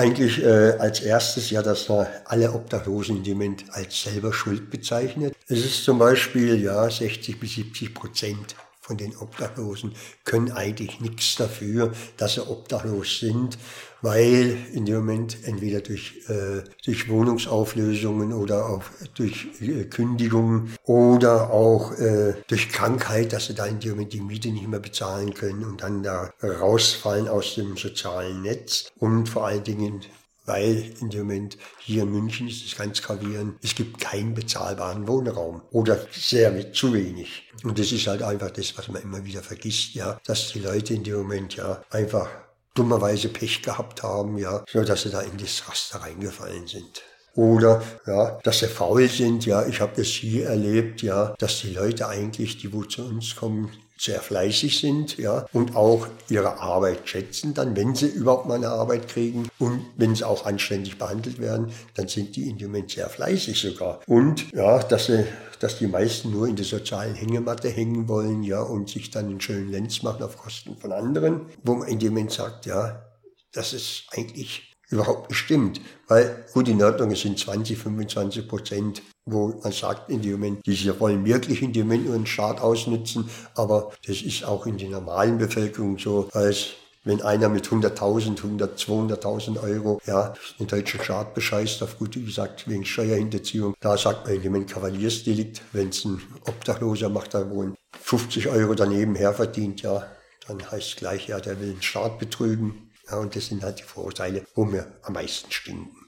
Eigentlich 0.00 0.42
äh, 0.42 0.78
als 0.78 1.00
erstes 1.00 1.50
ja, 1.50 1.60
dass 1.60 1.90
man 1.90 2.06
alle 2.24 2.50
Obdachlosen 2.54 3.18
in 3.18 3.22
dem 3.22 3.36
Moment 3.36 3.64
als 3.72 4.02
selber 4.02 4.32
schuld 4.32 4.70
bezeichnet. 4.70 5.36
Es 5.46 5.58
ist 5.58 5.84
zum 5.84 5.98
Beispiel 5.98 6.58
ja 6.58 6.88
60 6.88 7.38
bis 7.38 7.56
70 7.56 7.92
Prozent 7.92 8.56
von 8.90 8.96
den 8.96 9.16
Obdachlosen 9.16 9.92
können 10.24 10.50
eigentlich 10.50 11.00
nichts 11.00 11.36
dafür, 11.36 11.92
dass 12.16 12.34
sie 12.34 12.44
obdachlos 12.44 13.20
sind, 13.20 13.56
weil 14.02 14.58
in 14.72 14.84
dem 14.84 14.96
Moment 14.96 15.36
entweder 15.44 15.80
durch, 15.80 16.28
äh, 16.28 16.64
durch 16.84 17.08
Wohnungsauflösungen 17.08 18.32
oder 18.32 18.68
auch 18.68 18.82
durch 19.14 19.46
äh, 19.60 19.84
Kündigungen 19.84 20.74
oder 20.82 21.52
auch 21.52 21.92
äh, 21.98 22.34
durch 22.48 22.68
Krankheit, 22.70 23.32
dass 23.32 23.46
sie 23.46 23.54
da 23.54 23.66
in 23.66 23.78
dem 23.78 23.92
Moment 23.92 24.12
die 24.12 24.22
Miete 24.22 24.50
nicht 24.50 24.66
mehr 24.66 24.80
bezahlen 24.80 25.34
können 25.34 25.62
und 25.62 25.82
dann 25.82 26.02
da 26.02 26.32
rausfallen 26.42 27.28
aus 27.28 27.54
dem 27.54 27.76
sozialen 27.76 28.42
Netz. 28.42 28.90
Und 28.98 29.28
vor 29.28 29.46
allen 29.46 29.62
Dingen 29.62 30.00
weil 30.46 30.94
in 31.00 31.10
dem 31.10 31.26
Moment 31.26 31.58
hier 31.78 32.02
in 32.02 32.10
München 32.10 32.48
ist 32.48 32.64
es 32.64 32.76
ganz 32.76 33.02
gravierend, 33.02 33.58
es 33.62 33.74
gibt 33.74 34.00
keinen 34.00 34.34
bezahlbaren 34.34 35.06
Wohnraum 35.06 35.62
oder 35.70 35.98
sehr 36.12 36.72
zu 36.72 36.92
wenig. 36.92 37.50
Und 37.62 37.78
das 37.78 37.92
ist 37.92 38.06
halt 38.06 38.22
einfach 38.22 38.50
das, 38.50 38.76
was 38.76 38.88
man 38.88 39.02
immer 39.02 39.24
wieder 39.24 39.42
vergisst, 39.42 39.94
ja, 39.94 40.18
dass 40.24 40.52
die 40.52 40.60
Leute 40.60 40.94
in 40.94 41.04
dem 41.04 41.16
Moment 41.16 41.56
ja 41.56 41.82
einfach 41.90 42.28
dummerweise 42.74 43.28
Pech 43.28 43.62
gehabt 43.62 44.02
haben, 44.02 44.38
ja, 44.38 44.64
so 44.70 44.82
dass 44.82 45.02
sie 45.02 45.10
da 45.10 45.20
in 45.20 45.36
das 45.36 45.68
Raster 45.68 46.00
reingefallen 46.00 46.66
sind. 46.66 47.02
Oder 47.34 47.82
ja, 48.06 48.38
dass 48.42 48.58
sie 48.58 48.66
faul 48.66 49.08
sind, 49.08 49.46
ja, 49.46 49.66
ich 49.66 49.80
habe 49.80 49.92
das 49.96 50.08
hier 50.08 50.46
erlebt, 50.46 51.02
ja, 51.02 51.34
dass 51.38 51.60
die 51.60 51.72
Leute 51.72 52.08
eigentlich, 52.08 52.58
die 52.58 52.72
wo 52.72 52.82
zu 52.84 53.06
uns 53.06 53.36
kommen, 53.36 53.70
sehr 54.00 54.20
fleißig 54.20 54.78
sind, 54.78 55.18
ja, 55.18 55.44
und 55.52 55.76
auch 55.76 56.06
ihre 56.30 56.58
Arbeit 56.58 57.06
schätzen, 57.06 57.52
dann, 57.52 57.76
wenn 57.76 57.94
sie 57.94 58.06
überhaupt 58.06 58.46
mal 58.46 58.54
eine 58.54 58.70
Arbeit 58.70 59.08
kriegen 59.08 59.48
und 59.58 59.84
wenn 59.96 60.14
sie 60.14 60.26
auch 60.26 60.46
anständig 60.46 60.96
behandelt 60.96 61.38
werden, 61.38 61.70
dann 61.94 62.08
sind 62.08 62.34
die 62.34 62.48
in 62.48 62.56
dem 62.56 62.70
Moment 62.70 62.92
sehr 62.92 63.10
fleißig 63.10 63.60
sogar. 63.60 64.00
Und 64.06 64.50
ja, 64.52 64.78
dass 64.82 65.06
sie, 65.06 65.26
dass 65.60 65.78
die 65.78 65.86
meisten 65.86 66.30
nur 66.30 66.48
in 66.48 66.56
der 66.56 66.64
sozialen 66.64 67.14
Hängematte 67.14 67.68
hängen 67.68 68.08
wollen, 68.08 68.42
ja, 68.42 68.62
und 68.62 68.88
sich 68.88 69.10
dann 69.10 69.26
einen 69.26 69.40
schönen 69.40 69.70
Lenz 69.70 70.02
machen 70.02 70.22
auf 70.22 70.38
Kosten 70.38 70.78
von 70.78 70.92
anderen, 70.92 71.42
wo 71.62 71.74
man 71.74 71.88
in 71.88 71.98
dem 71.98 72.14
Moment 72.14 72.32
sagt, 72.32 72.64
ja, 72.64 73.04
das 73.52 73.74
ist 73.74 74.04
eigentlich 74.12 74.72
überhaupt 74.88 75.28
nicht 75.28 75.38
stimmt. 75.38 75.80
Weil, 76.08 76.46
gut, 76.54 76.68
in 76.68 76.82
Ordnung, 76.82 77.10
es 77.10 77.20
sind 77.20 77.38
20, 77.38 77.76
25 77.78 78.48
Prozent, 78.48 79.02
wo 79.26 79.60
man 79.62 79.72
sagt, 79.72 80.10
in 80.10 80.22
dem 80.22 80.32
Moment, 80.32 80.66
diese 80.66 80.98
wollen 81.00 81.24
wirklich 81.24 81.62
in 81.62 81.72
dem 81.72 81.86
Moment 81.86 82.06
nur 82.06 82.14
einen 82.14 82.26
Staat 82.26 82.60
ausnutzen, 82.60 83.28
aber 83.54 83.92
das 84.06 84.22
ist 84.22 84.44
auch 84.44 84.66
in 84.66 84.78
der 84.78 84.88
normalen 84.88 85.38
Bevölkerung 85.38 85.98
so, 85.98 86.28
als 86.32 86.70
wenn 87.04 87.22
einer 87.22 87.48
mit 87.48 87.66
100.000, 87.66 88.36
100, 88.36 88.78
200.000 88.78 89.62
Euro, 89.62 90.00
ja, 90.06 90.34
den 90.58 90.66
deutschen 90.66 91.02
Staat 91.02 91.34
bescheißt, 91.34 91.82
auf 91.82 91.98
gut 91.98 92.12
gesagt, 92.12 92.68
wegen 92.68 92.84
Steuerhinterziehung, 92.84 93.74
da 93.80 93.96
sagt 93.96 94.26
man 94.26 94.34
in 94.34 94.42
dem 94.42 94.52
Moment 94.52 94.70
Kavaliersdelikt, 94.70 95.62
wenn 95.72 95.88
es 95.88 96.04
ein 96.04 96.20
Obdachloser 96.46 97.08
macht, 97.08 97.34
da 97.34 97.48
wohl 97.50 97.74
50 98.02 98.48
Euro 98.48 98.74
daneben 98.74 99.14
her 99.14 99.32
verdient, 99.32 99.82
ja, 99.82 100.06
dann 100.46 100.70
heißt 100.70 100.88
es 100.88 100.96
gleich, 100.96 101.28
ja, 101.28 101.40
der 101.40 101.60
will 101.60 101.72
den 101.72 101.82
Staat 101.82 102.18
betrügen. 102.18 102.90
Ja, 103.10 103.18
und 103.18 103.34
das 103.34 103.46
sind 103.46 103.62
halt 103.62 103.78
die 103.80 103.84
Vorurteile, 103.84 104.44
wo 104.54 104.64
mir 104.64 104.86
am 105.02 105.14
meisten 105.14 105.50
stinken. 105.50 105.99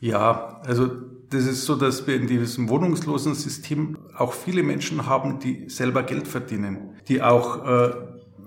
Ja, 0.00 0.60
also 0.64 0.88
das 1.30 1.44
ist 1.44 1.64
so, 1.66 1.76
dass 1.76 2.06
wir 2.06 2.16
in 2.16 2.26
diesem 2.26 2.68
wohnungslosen 2.68 3.34
System 3.34 3.98
auch 4.16 4.32
viele 4.32 4.62
Menschen 4.62 5.06
haben, 5.06 5.38
die 5.40 5.68
selber 5.68 6.02
Geld 6.02 6.26
verdienen, 6.26 6.94
die 7.08 7.22
auch 7.22 7.66
äh, 7.66 7.90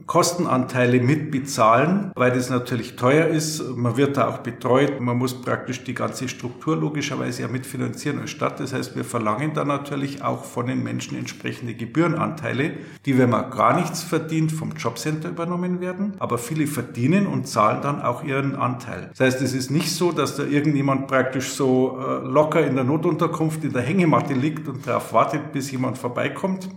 Kostenanteile 0.05 0.99
mitbezahlen, 0.99 2.11
weil 2.15 2.31
das 2.31 2.49
natürlich 2.49 2.95
teuer 2.95 3.27
ist. 3.27 3.75
Man 3.75 3.97
wird 3.97 4.17
da 4.17 4.27
auch 4.27 4.39
betreut. 4.39 4.99
Man 4.99 5.17
muss 5.17 5.41
praktisch 5.41 5.83
die 5.83 5.93
ganze 5.93 6.27
Struktur 6.27 6.75
logischerweise 6.75 7.43
ja 7.43 7.47
mitfinanzieren 7.47 8.19
als 8.19 8.31
Stadt. 8.31 8.59
Das 8.59 8.73
heißt, 8.73 8.95
wir 8.95 9.05
verlangen 9.05 9.53
da 9.53 9.65
natürlich 9.65 10.23
auch 10.23 10.43
von 10.43 10.67
den 10.67 10.83
Menschen 10.83 11.17
entsprechende 11.17 11.73
Gebührenanteile, 11.73 12.73
die, 13.05 13.17
wenn 13.17 13.29
man 13.29 13.51
gar 13.51 13.75
nichts 13.75 14.03
verdient, 14.03 14.51
vom 14.51 14.71
Jobcenter 14.77 15.29
übernommen 15.29 15.81
werden. 15.81 16.13
Aber 16.19 16.37
viele 16.37 16.67
verdienen 16.67 17.27
und 17.27 17.47
zahlen 17.47 17.81
dann 17.81 18.01
auch 18.01 18.23
ihren 18.23 18.55
Anteil. 18.55 19.09
Das 19.09 19.19
heißt, 19.19 19.41
es 19.41 19.53
ist 19.53 19.71
nicht 19.71 19.91
so, 19.91 20.11
dass 20.11 20.35
da 20.35 20.43
irgendjemand 20.43 21.07
praktisch 21.07 21.51
so 21.51 21.99
äh, 21.99 22.27
locker 22.27 22.65
in 22.65 22.75
der 22.75 22.83
Notunterkunft 22.83 23.63
in 23.63 23.73
der 23.73 23.81
Hängematte 23.81 24.33
liegt 24.33 24.67
und 24.67 24.85
darauf 24.87 25.13
wartet, 25.13 25.51
bis 25.51 25.71
jemand 25.71 25.97
vorbeikommt 25.97 26.69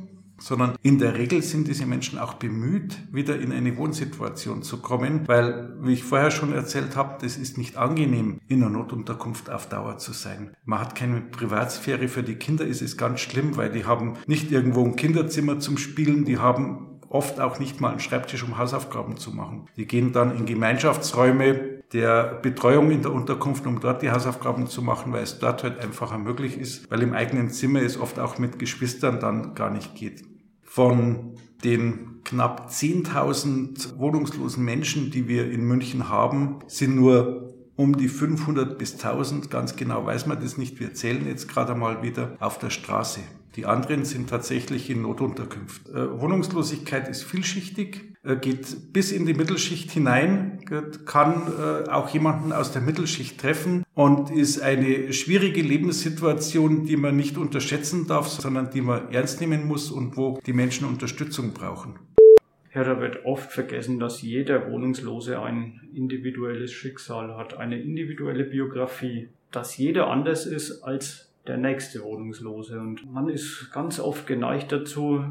sondern 0.44 0.74
in 0.82 0.98
der 0.98 1.16
Regel 1.16 1.42
sind 1.42 1.68
diese 1.68 1.86
Menschen 1.86 2.18
auch 2.18 2.34
bemüht, 2.34 2.98
wieder 3.10 3.40
in 3.40 3.50
eine 3.50 3.78
Wohnsituation 3.78 4.62
zu 4.62 4.82
kommen, 4.82 5.26
weil, 5.26 5.74
wie 5.80 5.94
ich 5.94 6.04
vorher 6.04 6.30
schon 6.30 6.52
erzählt 6.52 6.96
habe, 6.96 7.16
das 7.22 7.38
ist 7.38 7.56
nicht 7.56 7.78
angenehm, 7.78 8.40
in 8.46 8.62
einer 8.62 8.70
Notunterkunft 8.70 9.48
auf 9.48 9.70
Dauer 9.70 9.96
zu 9.96 10.12
sein. 10.12 10.50
Man 10.66 10.80
hat 10.80 10.94
keine 10.94 11.22
Privatsphäre. 11.22 12.08
Für 12.08 12.22
die 12.22 12.34
Kinder 12.34 12.66
ist 12.66 12.82
es 12.82 12.98
ganz 12.98 13.20
schlimm, 13.20 13.56
weil 13.56 13.72
die 13.72 13.86
haben 13.86 14.14
nicht 14.26 14.52
irgendwo 14.52 14.84
ein 14.84 14.96
Kinderzimmer 14.96 15.60
zum 15.60 15.78
Spielen, 15.78 16.26
die 16.26 16.36
haben 16.36 17.00
oft 17.08 17.40
auch 17.40 17.58
nicht 17.58 17.80
mal 17.80 17.92
einen 17.92 18.00
Schreibtisch, 18.00 18.42
um 18.42 18.58
Hausaufgaben 18.58 19.16
zu 19.16 19.30
machen. 19.30 19.66
Die 19.76 19.86
gehen 19.86 20.12
dann 20.12 20.36
in 20.36 20.44
Gemeinschaftsräume 20.44 21.80
der 21.94 22.34
Betreuung 22.42 22.90
in 22.90 23.00
der 23.00 23.12
Unterkunft, 23.12 23.66
um 23.66 23.80
dort 23.80 24.02
die 24.02 24.10
Hausaufgaben 24.10 24.66
zu 24.66 24.82
machen, 24.82 25.12
weil 25.12 25.22
es 25.22 25.38
dort 25.38 25.62
halt 25.62 25.78
einfacher 25.78 26.18
möglich 26.18 26.58
ist, 26.58 26.90
weil 26.90 27.02
im 27.02 27.14
eigenen 27.14 27.48
Zimmer 27.50 27.80
es 27.80 27.98
oft 27.98 28.18
auch 28.18 28.38
mit 28.38 28.58
Geschwistern 28.58 29.20
dann 29.20 29.54
gar 29.54 29.70
nicht 29.70 29.94
geht. 29.94 30.33
Von 30.74 31.36
den 31.62 32.24
knapp 32.24 32.68
10.000 32.68 33.96
wohnungslosen 33.96 34.64
Menschen, 34.64 35.12
die 35.12 35.28
wir 35.28 35.48
in 35.48 35.62
München 35.62 36.08
haben, 36.08 36.58
sind 36.66 36.96
nur 36.96 37.54
um 37.76 37.96
die 37.96 38.08
500 38.08 38.76
bis 38.76 38.94
1000, 38.94 39.52
ganz 39.52 39.76
genau 39.76 40.04
weiß 40.04 40.26
man 40.26 40.40
das 40.40 40.58
nicht, 40.58 40.80
wir 40.80 40.92
zählen 40.92 41.28
jetzt 41.28 41.46
gerade 41.46 41.74
einmal 41.74 42.02
wieder, 42.02 42.36
auf 42.40 42.58
der 42.58 42.70
Straße. 42.70 43.20
Die 43.54 43.66
anderen 43.66 44.04
sind 44.04 44.28
tatsächlich 44.28 44.90
in 44.90 45.02
Notunterkünften. 45.02 45.94
Äh, 45.94 46.20
Wohnungslosigkeit 46.20 47.06
ist 47.06 47.22
vielschichtig, 47.22 48.13
geht 48.40 48.92
bis 48.92 49.12
in 49.12 49.26
die 49.26 49.34
Mittelschicht 49.34 49.90
hinein, 49.90 50.60
kann 51.04 51.42
äh, 51.58 51.90
auch 51.90 52.08
jemanden 52.08 52.52
aus 52.52 52.72
der 52.72 52.80
Mittelschicht 52.80 53.38
treffen 53.38 53.84
und 53.94 54.30
ist 54.30 54.60
eine 54.62 55.12
schwierige 55.12 55.60
Lebenssituation, 55.60 56.86
die 56.86 56.96
man 56.96 57.16
nicht 57.16 57.36
unterschätzen 57.36 58.06
darf, 58.06 58.28
sondern 58.28 58.70
die 58.70 58.80
man 58.80 59.12
ernst 59.12 59.40
nehmen 59.40 59.66
muss 59.66 59.90
und 59.90 60.16
wo 60.16 60.40
die 60.46 60.54
Menschen 60.54 60.86
Unterstützung 60.86 61.52
brauchen. 61.52 61.98
Ja, 62.74 62.82
da 62.82 63.00
wird 63.00 63.24
oft 63.24 63.52
vergessen, 63.52 64.00
dass 64.00 64.22
jeder 64.22 64.70
Wohnungslose 64.70 65.40
ein 65.40 65.80
individuelles 65.94 66.72
Schicksal 66.72 67.36
hat, 67.36 67.56
eine 67.56 67.80
individuelle 67.80 68.44
Biografie, 68.44 69.28
dass 69.52 69.76
jeder 69.76 70.08
anders 70.08 70.46
ist 70.46 70.82
als 70.82 71.30
der 71.46 71.56
nächste 71.56 72.02
Wohnungslose. 72.02 72.80
Und 72.80 73.12
man 73.12 73.28
ist 73.28 73.70
ganz 73.72 74.00
oft 74.00 74.26
geneigt 74.26 74.72
dazu, 74.72 75.24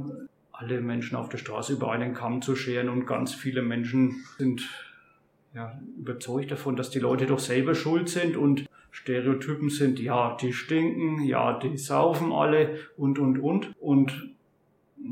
alle 0.54 0.80
Menschen 0.82 1.18
auf 1.18 1.30
der 1.30 1.40
Straße 1.40 1.74
über 1.74 1.92
einen 1.92 2.14
Kamm 2.14 2.42
zu 2.42 2.56
scheren 2.56 2.88
und 2.88 3.06
ganz 3.06 3.34
viele 3.34 3.62
Menschen 3.62 4.24
sind 4.38 4.70
ja, 5.54 5.80
überzeugt 5.98 6.52
davon, 6.52 6.76
dass 6.76 6.90
die 6.90 7.00
Leute 7.00 7.26
doch 7.26 7.40
selber 7.40 7.76
schuld 7.76 8.10
sind 8.10 8.38
und 8.38 8.66
Stereotypen 8.92 9.70
sind, 9.70 10.00
ja, 10.00 10.38
die 10.40 10.54
stinken, 10.54 11.24
ja, 11.24 11.58
die 11.60 11.78
saufen 11.78 12.32
alle 12.32 12.78
und, 12.96 13.18
und, 13.20 13.40
und. 13.40 13.74
Und 13.80 14.36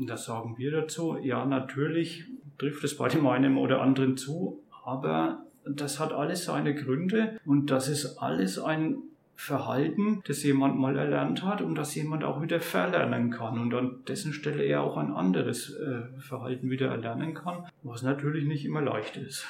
das 0.06 0.24
sagen 0.24 0.56
wir 0.56 0.70
dazu. 0.70 1.18
Ja, 1.20 1.44
natürlich 1.44 2.24
trifft 2.58 2.84
es 2.84 2.96
bei 2.96 3.08
dem 3.08 3.26
einen 3.26 3.56
oder 3.56 3.82
anderen 3.82 4.16
zu, 4.16 4.62
aber 4.84 5.44
das 5.64 5.98
hat 5.98 6.12
alles 6.12 6.44
seine 6.44 6.74
Gründe 6.74 7.40
und 7.44 7.70
das 7.70 7.88
ist 7.88 8.18
alles 8.18 8.58
ein 8.58 8.98
Verhalten, 9.34 10.22
das 10.26 10.42
jemand 10.42 10.78
mal 10.78 10.96
erlernt 10.96 11.42
hat 11.42 11.62
und 11.62 11.74
das 11.74 11.94
jemand 11.94 12.24
auch 12.24 12.42
wieder 12.42 12.60
verlernen 12.60 13.30
kann 13.30 13.58
und 13.58 13.74
an 13.74 13.98
dessen 14.06 14.32
Stelle 14.32 14.62
er 14.62 14.82
auch 14.82 14.96
ein 14.96 15.12
anderes 15.12 15.74
äh, 15.74 16.20
Verhalten 16.20 16.70
wieder 16.70 16.88
erlernen 16.88 17.34
kann, 17.34 17.66
was 17.82 18.02
natürlich 18.02 18.44
nicht 18.44 18.64
immer 18.64 18.82
leicht 18.82 19.16
ist 19.16 19.46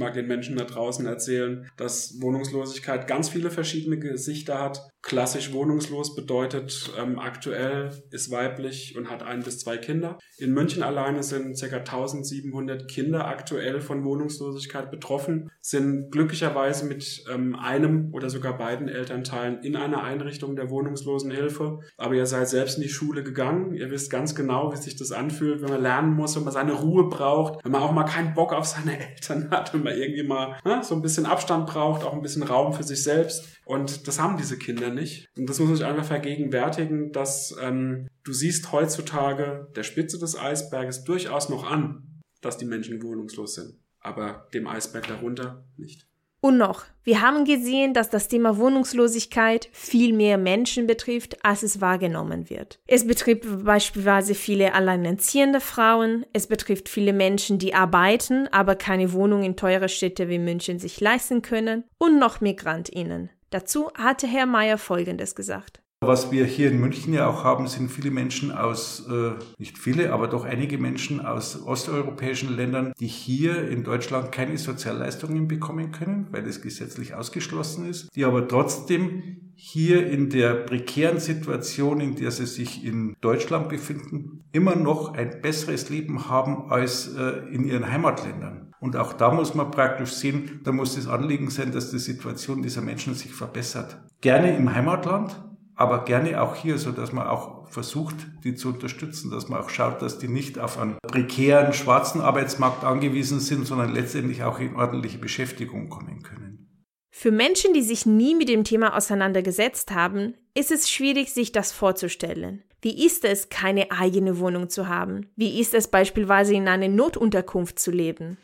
mag 0.00 0.14
den 0.14 0.26
Menschen 0.26 0.56
da 0.56 0.64
draußen 0.64 1.06
erzählen, 1.06 1.70
dass 1.76 2.20
Wohnungslosigkeit 2.20 3.06
ganz 3.06 3.28
viele 3.28 3.50
verschiedene 3.50 3.98
Gesichter 3.98 4.58
hat. 4.58 4.90
Klassisch 5.02 5.52
wohnungslos 5.52 6.14
bedeutet, 6.14 6.92
ähm, 6.98 7.18
aktuell 7.18 7.90
ist 8.10 8.30
weiblich 8.30 8.96
und 8.98 9.08
hat 9.08 9.22
ein 9.22 9.42
bis 9.42 9.58
zwei 9.58 9.78
Kinder. 9.78 10.18
In 10.36 10.52
München 10.52 10.82
alleine 10.82 11.22
sind 11.22 11.58
ca. 11.58 11.76
1700 11.78 12.86
Kinder 12.86 13.26
aktuell 13.26 13.80
von 13.80 14.04
Wohnungslosigkeit 14.04 14.90
betroffen, 14.90 15.50
sind 15.62 16.10
glücklicherweise 16.10 16.84
mit 16.84 17.24
ähm, 17.32 17.54
einem 17.54 18.12
oder 18.12 18.28
sogar 18.28 18.58
beiden 18.58 18.88
Elternteilen 18.88 19.62
in 19.62 19.74
einer 19.74 20.02
Einrichtung 20.02 20.54
der 20.54 20.68
Wohnungslosenhilfe. 20.68 21.80
Aber 21.96 22.14
ihr 22.14 22.26
seid 22.26 22.50
selbst 22.50 22.76
in 22.76 22.82
die 22.82 22.90
Schule 22.90 23.22
gegangen. 23.22 23.72
Ihr 23.72 23.90
wisst 23.90 24.10
ganz 24.10 24.34
genau, 24.34 24.70
wie 24.70 24.76
sich 24.76 24.96
das 24.96 25.12
anfühlt, 25.12 25.62
wenn 25.62 25.70
man 25.70 25.82
lernen 25.82 26.12
muss, 26.12 26.36
wenn 26.36 26.44
man 26.44 26.52
seine 26.52 26.74
Ruhe 26.74 27.08
braucht, 27.08 27.64
wenn 27.64 27.72
man 27.72 27.82
auch 27.82 27.92
mal 27.92 28.04
keinen 28.04 28.34
Bock 28.34 28.52
auf 28.52 28.66
seine 28.66 28.98
Eltern 29.10 29.50
hat, 29.50 29.72
wenn 29.72 29.82
man 29.82 29.96
irgendwie 29.96 30.24
mal 30.24 30.58
ne, 30.64 30.82
so 30.84 30.94
ein 30.94 31.02
bisschen 31.02 31.24
Abstand 31.24 31.66
braucht, 31.66 32.04
auch 32.04 32.12
ein 32.12 32.22
bisschen 32.22 32.42
Raum 32.42 32.74
für 32.74 32.82
sich 32.82 33.02
selbst. 33.02 33.59
Und 33.70 34.08
das 34.08 34.18
haben 34.18 34.36
diese 34.36 34.58
Kinder 34.58 34.90
nicht. 34.90 35.28
Und 35.36 35.48
das 35.48 35.60
muss 35.60 35.68
man 35.68 35.76
sich 35.76 35.86
einfach 35.86 36.04
vergegenwärtigen, 36.04 37.12
dass 37.12 37.56
ähm, 37.62 38.08
du 38.24 38.32
siehst 38.32 38.72
heutzutage 38.72 39.68
der 39.76 39.84
Spitze 39.84 40.18
des 40.18 40.36
Eisberges 40.36 41.04
durchaus 41.04 41.48
noch 41.48 41.70
an, 41.70 42.20
dass 42.40 42.58
die 42.58 42.64
Menschen 42.64 43.00
wohnungslos 43.00 43.54
sind. 43.54 43.78
Aber 44.00 44.48
dem 44.52 44.66
Eisberg 44.66 45.06
darunter 45.06 45.64
nicht. 45.76 46.08
Und 46.40 46.58
noch, 46.58 46.82
wir 47.04 47.20
haben 47.20 47.44
gesehen, 47.44 47.94
dass 47.94 48.10
das 48.10 48.26
Thema 48.26 48.56
Wohnungslosigkeit 48.56 49.68
viel 49.70 50.14
mehr 50.14 50.36
Menschen 50.36 50.88
betrifft, 50.88 51.44
als 51.44 51.62
es 51.62 51.80
wahrgenommen 51.80 52.50
wird. 52.50 52.80
Es 52.88 53.06
betrifft 53.06 53.44
beispielsweise 53.64 54.34
viele 54.34 54.74
alleinerziehende 54.74 55.60
Frauen, 55.60 56.26
es 56.32 56.48
betrifft 56.48 56.88
viele 56.88 57.12
Menschen, 57.12 57.60
die 57.60 57.74
arbeiten, 57.74 58.48
aber 58.48 58.74
keine 58.74 59.12
Wohnung 59.12 59.44
in 59.44 59.54
teure 59.54 59.88
Städte 59.88 60.28
wie 60.28 60.40
München 60.40 60.80
sich 60.80 61.00
leisten 61.00 61.40
können 61.42 61.84
und 61.98 62.18
noch 62.18 62.40
Migrantinnen. 62.40 63.30
Dazu 63.50 63.90
hatte 63.94 64.28
Herr 64.28 64.46
Mayer 64.46 64.78
Folgendes 64.78 65.34
gesagt. 65.34 65.82
Was 66.02 66.30
wir 66.30 66.46
hier 66.46 66.70
in 66.70 66.80
München 66.80 67.12
ja 67.12 67.28
auch 67.28 67.44
haben, 67.44 67.66
sind 67.66 67.90
viele 67.90 68.10
Menschen 68.10 68.52
aus, 68.52 69.06
äh, 69.10 69.32
nicht 69.58 69.76
viele, 69.76 70.14
aber 70.14 70.28
doch 70.28 70.44
einige 70.44 70.78
Menschen 70.78 71.20
aus 71.20 71.62
osteuropäischen 71.62 72.56
Ländern, 72.56 72.94
die 72.98 73.06
hier 73.06 73.68
in 73.68 73.84
Deutschland 73.84 74.32
keine 74.32 74.56
Sozialleistungen 74.56 75.46
bekommen 75.46 75.92
können, 75.92 76.28
weil 76.30 76.46
es 76.46 76.62
gesetzlich 76.62 77.14
ausgeschlossen 77.14 77.86
ist, 77.86 78.08
die 78.16 78.24
aber 78.24 78.48
trotzdem 78.48 79.52
hier 79.56 80.06
in 80.06 80.30
der 80.30 80.54
prekären 80.54 81.20
Situation, 81.20 82.00
in 82.00 82.14
der 82.14 82.30
sie 82.30 82.46
sich 82.46 82.82
in 82.82 83.14
Deutschland 83.20 83.68
befinden, 83.68 84.44
immer 84.52 84.76
noch 84.76 85.12
ein 85.12 85.42
besseres 85.42 85.90
Leben 85.90 86.30
haben 86.30 86.70
als 86.70 87.14
äh, 87.14 87.46
in 87.52 87.64
ihren 87.64 87.92
Heimatländern. 87.92 88.69
Und 88.80 88.96
auch 88.96 89.12
da 89.12 89.30
muss 89.30 89.54
man 89.54 89.70
praktisch 89.70 90.12
sehen, 90.12 90.60
da 90.64 90.72
muss 90.72 90.94
das 90.94 91.06
Anliegen 91.06 91.50
sein, 91.50 91.70
dass 91.70 91.90
die 91.90 91.98
Situation 91.98 92.62
dieser 92.62 92.80
Menschen 92.80 93.14
sich 93.14 93.32
verbessert. 93.32 93.98
Gerne 94.22 94.56
im 94.56 94.74
Heimatland, 94.74 95.38
aber 95.74 96.04
gerne 96.04 96.40
auch 96.42 96.56
hier, 96.56 96.78
so 96.78 96.90
dass 96.90 97.12
man 97.12 97.26
auch 97.26 97.68
versucht, 97.68 98.16
die 98.42 98.54
zu 98.54 98.68
unterstützen, 98.68 99.30
dass 99.30 99.48
man 99.48 99.60
auch 99.60 99.70
schaut, 99.70 100.02
dass 100.02 100.18
die 100.18 100.28
nicht 100.28 100.58
auf 100.58 100.78
einen 100.78 100.96
prekären 101.02 101.72
schwarzen 101.72 102.20
Arbeitsmarkt 102.20 102.84
angewiesen 102.84 103.38
sind, 103.38 103.66
sondern 103.66 103.92
letztendlich 103.92 104.42
auch 104.42 104.58
in 104.58 104.74
ordentliche 104.76 105.18
Beschäftigung 105.18 105.88
kommen 105.88 106.22
können. 106.22 106.66
Für 107.10 107.30
Menschen, 107.30 107.74
die 107.74 107.82
sich 107.82 108.06
nie 108.06 108.34
mit 108.34 108.48
dem 108.48 108.64
Thema 108.64 108.96
auseinandergesetzt 108.96 109.90
haben, 109.90 110.34
ist 110.54 110.70
es 110.70 110.90
schwierig, 110.90 111.32
sich 111.32 111.52
das 111.52 111.70
vorzustellen. 111.70 112.62
Wie 112.82 113.04
ist 113.04 113.24
es, 113.26 113.50
keine 113.50 113.90
eigene 113.90 114.38
Wohnung 114.38 114.70
zu 114.70 114.88
haben? 114.88 115.26
Wie 115.36 115.60
ist 115.60 115.74
es 115.74 115.88
beispielsweise 115.88 116.54
in 116.54 116.66
einer 116.66 116.88
Notunterkunft 116.88 117.78
zu 117.78 117.90
leben? 117.90 118.38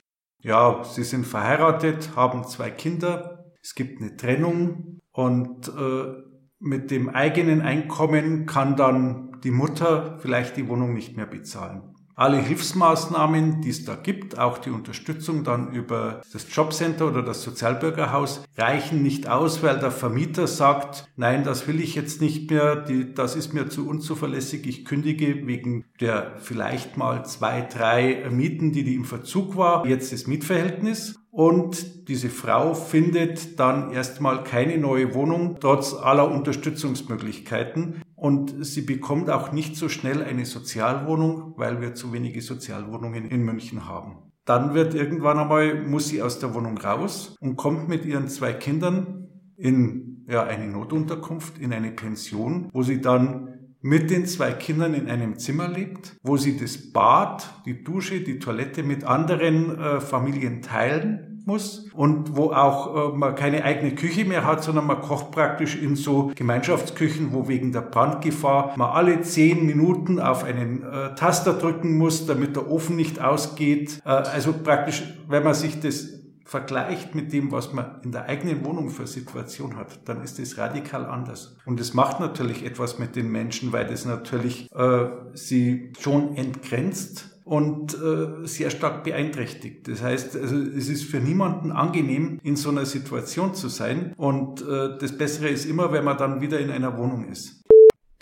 Ja, 0.47 0.85
sie 0.85 1.03
sind 1.03 1.26
verheiratet, 1.26 2.15
haben 2.15 2.45
zwei 2.45 2.71
Kinder, 2.71 3.47
es 3.61 3.75
gibt 3.75 4.00
eine 4.00 4.17
Trennung 4.17 5.00
und 5.11 5.67
äh, 5.67 6.23
mit 6.61 6.93
dem 6.93 7.09
eigenen 7.09 7.62
Einkommen 7.62 8.47
kann 8.47 8.76
dann 8.76 9.41
die 9.43 9.50
Mutter 9.50 10.21
vielleicht 10.21 10.57
die 10.57 10.69
Wohnung 10.69 10.95
nicht 10.95 11.17
mehr 11.17 11.26
bezahlen. 11.26 11.96
Alle 12.18 12.38
Hilfsmaßnahmen, 12.38 13.61
die 13.61 13.68
es 13.68 13.85
da 13.85 13.94
gibt, 13.94 14.38
auch 14.38 14.56
die 14.56 14.70
Unterstützung 14.70 15.44
dann 15.44 15.73
über 15.73 16.23
das 16.32 16.46
Jobcenter 16.50 17.08
oder 17.08 17.23
das 17.23 17.42
Sozialbürgerhaus, 17.42 18.42
reichen 18.56 19.02
nicht 19.02 19.28
aus, 19.28 19.62
weil 19.62 19.78
der 19.78 19.90
Vermieter 19.90 20.46
sagt, 20.46 21.11
nein, 21.16 21.44
das 21.44 21.68
will 21.68 21.78
ich 21.78 21.94
jetzt 21.94 22.23
nicht 22.23 22.50
mehr, 22.50 22.75
die, 22.75 23.12
das 23.12 23.37
ist 23.37 23.52
mir 23.52 23.68
zu 23.68 23.87
unzuverlässig, 23.87 24.66
ich 24.66 24.87
kündige 24.87 25.46
wegen 25.46 25.85
der 26.00 26.38
vielleicht 26.38 26.96
mal 26.96 27.26
zwei, 27.26 27.61
drei 27.61 28.26
Mieten, 28.30 28.73
die 28.73 28.85
die 28.85 28.94
im 28.94 29.04
Verzug 29.04 29.58
war, 29.58 29.87
jetzt 29.87 30.11
das 30.11 30.26
Mietverhältnis. 30.26 31.20
Und 31.37 32.09
diese 32.09 32.31
Frau 32.31 32.73
findet 32.73 33.61
dann 33.61 33.90
erstmal 33.90 34.43
keine 34.43 34.78
neue 34.78 35.12
Wohnung, 35.12 35.59
trotz 35.61 35.93
aller 35.93 36.31
Unterstützungsmöglichkeiten. 36.31 38.00
Und 38.14 38.64
sie 38.64 38.81
bekommt 38.81 39.28
auch 39.28 39.52
nicht 39.52 39.76
so 39.76 39.90
schnell 39.90 40.23
eine 40.23 40.47
Sozialwohnung, 40.47 41.52
weil 41.59 41.83
wir 41.83 41.95
zu 41.95 42.14
wenige 42.14 42.40
Sozialwohnungen 42.40 43.26
in 43.26 43.43
München 43.43 43.87
haben. 43.87 44.33
Dann 44.47 44.73
wird 44.73 44.95
irgendwann 44.95 45.38
einmal, 45.38 45.83
muss 45.83 46.09
sie 46.09 46.23
aus 46.23 46.38
der 46.38 46.55
Wohnung 46.55 46.78
raus 46.78 47.37
und 47.38 47.57
kommt 47.57 47.87
mit 47.87 48.07
ihren 48.07 48.28
zwei 48.28 48.55
Kindern 48.55 49.28
in 49.59 50.25
ja, 50.28 50.43
eine 50.45 50.66
Notunterkunft, 50.66 51.59
in 51.59 51.75
eine 51.75 51.90
Pension, 51.90 52.71
wo 52.73 52.83
sie 52.83 53.02
dann 53.02 53.55
mit 53.87 54.11
den 54.11 54.26
zwei 54.26 54.50
Kindern 54.50 54.95
in 54.95 55.09
einem 55.09 55.38
Zimmer 55.38 55.69
lebt, 55.69 56.16
wo 56.25 56.37
sie 56.37 56.59
das 56.59 56.93
Bad, 56.93 57.49
die 57.66 57.85
Dusche, 57.85 58.21
die 58.21 58.40
Toilette 58.40 58.83
mit 58.83 59.05
anderen 59.05 59.78
äh, 59.78 60.00
Familien 60.00 60.61
teilen 60.61 61.45
muss 61.47 61.88
und 61.95 62.37
wo 62.37 62.50
auch 62.50 63.12
äh, 63.14 63.16
man 63.16 63.37
keine 63.37 63.62
eigene 63.62 63.95
Küche 63.95 64.25
mehr 64.25 64.45
hat, 64.45 64.64
sondern 64.64 64.88
man 64.88 65.00
kocht 65.00 65.31
praktisch 65.31 65.81
in 65.81 65.95
so 65.95 66.33
Gemeinschaftsküchen, 66.35 67.33
wo 67.33 67.47
wegen 67.47 67.71
der 67.71 67.83
Brandgefahr 67.83 68.75
man 68.76 68.90
alle 68.90 69.21
zehn 69.21 69.64
Minuten 69.64 70.19
auf 70.19 70.43
einen 70.43 70.83
äh, 70.83 71.14
Taster 71.14 71.52
drücken 71.52 71.97
muss, 71.97 72.26
damit 72.26 72.57
der 72.57 72.69
Ofen 72.69 72.97
nicht 72.97 73.21
ausgeht. 73.21 74.02
Äh, 74.05 74.09
also 74.09 74.52
praktisch, 74.52 75.05
wenn 75.28 75.45
man 75.45 75.55
sich 75.55 75.78
das 75.78 76.25
vergleicht 76.47 77.15
mit 77.17 77.33
dem, 77.33 77.50
was 77.50 77.73
man 77.73 78.00
in 78.03 78.12
der 78.12 78.26
eigenen 78.26 78.65
Wohnung 78.65 78.88
für 78.88 79.07
Situation 79.07 79.76
hat, 79.76 80.09
dann 80.09 80.23
ist 80.23 80.38
es 80.38 80.57
radikal 80.57 81.05
anders. 81.05 81.57
Und 81.67 81.80
es 81.80 81.93
macht 81.93 82.21
natürlich 82.21 82.65
etwas 82.65 83.00
mit 83.00 83.17
den 83.17 83.30
Menschen, 83.30 83.73
weil 83.73 83.87
das 83.87 84.04
natürlich 84.04 84.73
äh, 84.73 85.09
sie 85.35 85.93
schon 85.99 86.37
entgrenzt 86.37 87.37
und 87.45 87.95
äh, 87.95 88.47
sehr 88.47 88.71
stark 88.71 89.02
beeinträchtigt. 89.02 89.89
Das 89.89 90.02
heißt, 90.02 90.37
also 90.37 90.56
es 90.56 90.89
ist 90.89 91.04
für 91.04 91.19
niemanden 91.19 91.73
angenehm, 91.73 92.39
in 92.45 92.54
so 92.54 92.71
einer 92.71 92.87
Situation 92.87 93.54
zu 93.54 93.69
sein. 93.69 94.13
Und 94.17 94.63
äh, 94.63 94.97
das 94.99 95.19
Bessere 95.19 95.49
ist 95.49 95.65
immer, 95.65 95.93
wenn 95.93 96.04
man 96.04 96.17
dann 96.17 96.41
wieder 96.41 96.61
in 96.61 96.71
einer 96.71 96.97
Wohnung 96.97 97.28
ist. 97.28 97.65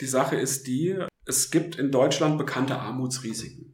Die 0.00 0.06
Sache 0.06 0.36
ist 0.36 0.66
die, 0.66 0.98
es 1.26 1.50
gibt 1.50 1.76
in 1.76 1.90
Deutschland 1.90 2.38
bekannte 2.38 2.78
Armutsrisiken. 2.78 3.73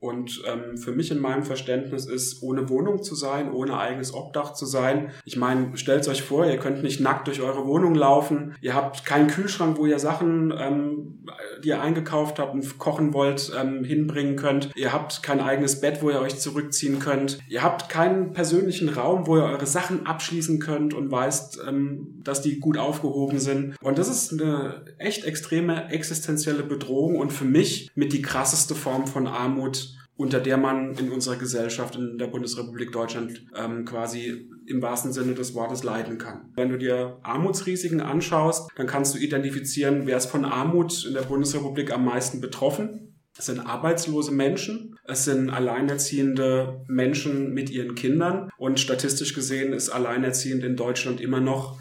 Und 0.00 0.42
ähm, 0.46 0.76
für 0.76 0.92
mich 0.92 1.10
in 1.10 1.18
meinem 1.18 1.42
Verständnis 1.42 2.06
ist, 2.06 2.42
ohne 2.42 2.68
Wohnung 2.68 3.02
zu 3.02 3.16
sein, 3.16 3.52
ohne 3.52 3.78
eigenes 3.78 4.14
Obdach 4.14 4.52
zu 4.52 4.64
sein. 4.64 5.10
Ich 5.24 5.36
meine, 5.36 5.76
stellt 5.76 6.06
euch 6.06 6.22
vor, 6.22 6.46
ihr 6.46 6.58
könnt 6.58 6.84
nicht 6.84 7.00
nackt 7.00 7.26
durch 7.26 7.40
eure 7.40 7.66
Wohnung 7.66 7.96
laufen. 7.96 8.54
Ihr 8.60 8.74
habt 8.74 9.04
keinen 9.04 9.26
Kühlschrank, 9.26 9.76
wo 9.76 9.86
ihr 9.86 9.98
Sachen, 9.98 10.54
ähm, 10.56 11.24
die 11.64 11.68
ihr 11.68 11.82
eingekauft 11.82 12.38
habt 12.38 12.54
und 12.54 12.78
kochen 12.78 13.12
wollt, 13.12 13.52
ähm, 13.58 13.82
hinbringen 13.82 14.36
könnt. 14.36 14.70
Ihr 14.76 14.92
habt 14.92 15.24
kein 15.24 15.40
eigenes 15.40 15.80
Bett, 15.80 16.00
wo 16.00 16.10
ihr 16.10 16.20
euch 16.20 16.38
zurückziehen 16.38 17.00
könnt. 17.00 17.40
Ihr 17.48 17.64
habt 17.64 17.88
keinen 17.88 18.32
persönlichen 18.32 18.88
Raum, 18.88 19.26
wo 19.26 19.36
ihr 19.36 19.44
eure 19.44 19.66
Sachen 19.66 20.06
abschließen 20.06 20.60
könnt 20.60 20.94
und 20.94 21.10
weißt, 21.10 21.60
ähm, 21.66 22.20
dass 22.22 22.40
die 22.40 22.60
gut 22.60 22.78
aufgehoben 22.78 23.40
sind. 23.40 23.74
Und 23.82 23.98
das 23.98 24.08
ist 24.08 24.32
eine 24.32 24.84
echt 24.98 25.24
extreme 25.24 25.90
existenzielle 25.90 26.62
Bedrohung 26.62 27.16
und 27.16 27.32
für 27.32 27.44
mich 27.44 27.90
mit 27.94 28.12
die 28.12 28.22
krasseste 28.22 28.74
Form 28.74 29.06
von 29.06 29.26
Armut, 29.26 29.97
unter 30.18 30.40
der 30.40 30.56
man 30.56 30.96
in 30.96 31.12
unserer 31.12 31.36
Gesellschaft 31.36 31.94
in 31.94 32.18
der 32.18 32.26
Bundesrepublik 32.26 32.90
Deutschland 32.90 33.46
ähm, 33.56 33.84
quasi 33.84 34.50
im 34.66 34.82
wahrsten 34.82 35.12
Sinne 35.12 35.34
des 35.34 35.54
Wortes 35.54 35.84
leiden 35.84 36.18
kann. 36.18 36.52
Wenn 36.56 36.70
du 36.70 36.76
dir 36.76 37.20
Armutsrisiken 37.22 38.00
anschaust, 38.00 38.68
dann 38.76 38.88
kannst 38.88 39.14
du 39.14 39.18
identifizieren, 39.18 40.06
wer 40.06 40.16
ist 40.16 40.26
von 40.26 40.44
Armut 40.44 41.06
in 41.06 41.14
der 41.14 41.22
Bundesrepublik 41.22 41.92
am 41.92 42.04
meisten 42.04 42.40
betroffen. 42.40 43.16
Es 43.38 43.46
sind 43.46 43.60
arbeitslose 43.60 44.32
Menschen, 44.32 44.96
es 45.04 45.24
sind 45.24 45.50
alleinerziehende 45.50 46.84
Menschen 46.88 47.54
mit 47.54 47.70
ihren 47.70 47.94
Kindern 47.94 48.50
und 48.58 48.80
statistisch 48.80 49.34
gesehen 49.34 49.72
ist 49.72 49.88
alleinerziehend 49.88 50.64
in 50.64 50.74
Deutschland 50.74 51.20
immer 51.20 51.40
noch 51.40 51.78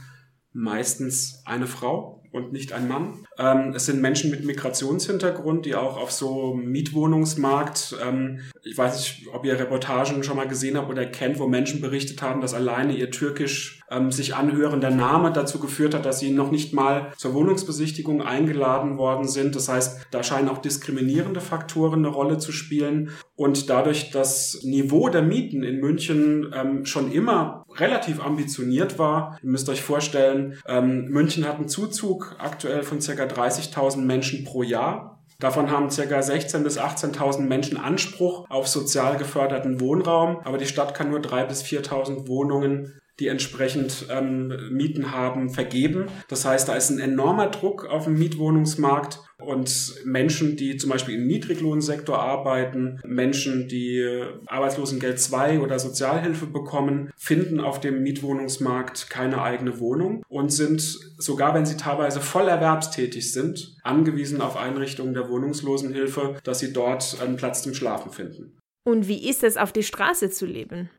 meistens 0.53 1.41
eine 1.45 1.65
Frau 1.65 2.23
und 2.31 2.53
nicht 2.53 2.71
ein 2.71 2.87
Mann. 2.87 3.25
Ähm, 3.37 3.73
es 3.75 3.85
sind 3.85 4.01
Menschen 4.01 4.31
mit 4.31 4.45
Migrationshintergrund, 4.45 5.65
die 5.65 5.75
auch 5.75 5.97
auf 5.97 6.11
so 6.11 6.53
Mietwohnungsmarkt, 6.55 7.95
ähm, 8.05 8.39
ich 8.63 8.77
weiß 8.77 8.95
nicht, 8.97 9.27
ob 9.33 9.45
ihr 9.45 9.59
Reportagen 9.59 10.23
schon 10.23 10.37
mal 10.37 10.47
gesehen 10.47 10.77
habt 10.77 10.89
oder 10.89 11.05
kennt, 11.05 11.39
wo 11.39 11.47
Menschen 11.47 11.81
berichtet 11.81 12.21
haben, 12.21 12.41
dass 12.41 12.53
alleine 12.53 12.93
ihr 12.93 13.11
Türkisch 13.11 13.81
ähm, 13.89 14.11
sich 14.11 14.35
anhörender 14.35 14.89
Name 14.89 15.31
dazu 15.31 15.59
geführt 15.59 15.93
hat, 15.93 16.05
dass 16.05 16.19
sie 16.19 16.31
noch 16.31 16.51
nicht 16.51 16.73
mal 16.73 17.13
zur 17.17 17.33
Wohnungsbesichtigung 17.33 18.21
eingeladen 18.21 18.97
worden 18.97 19.27
sind. 19.27 19.55
Das 19.55 19.69
heißt, 19.69 20.07
da 20.11 20.23
scheinen 20.23 20.49
auch 20.49 20.57
diskriminierende 20.57 21.39
Faktoren 21.39 21.99
eine 21.99 22.09
Rolle 22.09 22.37
zu 22.37 22.51
spielen. 22.51 23.11
Und 23.35 23.69
dadurch 23.69 24.09
das 24.11 24.61
Niveau 24.63 25.09
der 25.09 25.21
Mieten 25.21 25.63
in 25.63 25.79
München 25.79 26.51
ähm, 26.55 26.85
schon 26.85 27.11
immer 27.11 27.65
relativ 27.75 28.19
ambitioniert 28.19 28.97
war, 28.97 29.37
ihr 29.43 29.49
müsst 29.49 29.69
euch 29.69 29.81
vorstellen, 29.81 30.57
ähm, 30.67 31.05
München 31.05 31.47
hat 31.47 31.57
einen 31.57 31.67
Zuzug 31.67 32.35
aktuell 32.39 32.83
von 32.83 32.99
ca. 32.99 33.26
30.000 33.27 33.97
Menschen 33.97 34.43
pro 34.43 34.63
Jahr. 34.63 35.23
Davon 35.39 35.69
haben 35.69 35.89
ca. 35.89 36.01
16.000 36.01 36.63
bis 36.63 36.79
18.000 36.79 37.41
Menschen 37.41 37.77
Anspruch 37.77 38.49
auf 38.49 38.67
sozial 38.67 39.17
geförderten 39.17 39.79
Wohnraum, 39.79 40.39
aber 40.43 40.57
die 40.57 40.65
Stadt 40.65 40.95
kann 40.95 41.11
nur 41.11 41.19
3.000 41.19 41.45
bis 41.45 41.63
4.000 41.63 42.27
Wohnungen 42.27 42.99
die 43.19 43.27
entsprechend 43.27 44.05
ähm, 44.09 44.53
Mieten 44.71 45.11
haben, 45.11 45.49
vergeben. 45.49 46.05
Das 46.27 46.45
heißt, 46.45 46.69
da 46.69 46.75
ist 46.75 46.89
ein 46.89 46.99
enormer 46.99 47.47
Druck 47.47 47.85
auf 47.85 48.05
dem 48.05 48.17
Mietwohnungsmarkt 48.17 49.19
und 49.39 49.95
Menschen, 50.03 50.55
die 50.55 50.77
zum 50.77 50.89
Beispiel 50.89 51.15
im 51.15 51.27
Niedriglohnsektor 51.27 52.19
arbeiten, 52.19 52.99
Menschen, 53.05 53.67
die 53.67 54.23
Arbeitslosengeld 54.47 55.19
2 55.19 55.59
oder 55.59 55.77
Sozialhilfe 55.77 56.47
bekommen, 56.47 57.11
finden 57.15 57.59
auf 57.59 57.79
dem 57.79 58.01
Mietwohnungsmarkt 58.01 59.09
keine 59.09 59.41
eigene 59.41 59.79
Wohnung 59.79 60.23
und 60.27 60.51
sind, 60.51 60.81
sogar 61.17 61.53
wenn 61.53 61.65
sie 61.65 61.77
teilweise 61.77 62.19
voll 62.19 62.47
erwerbstätig 62.47 63.31
sind, 63.31 63.77
angewiesen 63.83 64.41
auf 64.41 64.57
Einrichtungen 64.57 65.13
der 65.13 65.29
Wohnungslosenhilfe, 65.29 66.37
dass 66.43 66.59
sie 66.59 66.73
dort 66.73 67.17
einen 67.21 67.37
Platz 67.37 67.61
zum 67.61 67.73
Schlafen 67.73 68.11
finden. 68.11 68.57
Und 68.83 69.07
wie 69.07 69.29
ist 69.29 69.43
es, 69.43 69.57
auf 69.57 69.71
die 69.71 69.83
Straße 69.83 70.29
zu 70.29 70.45
leben? 70.45 70.89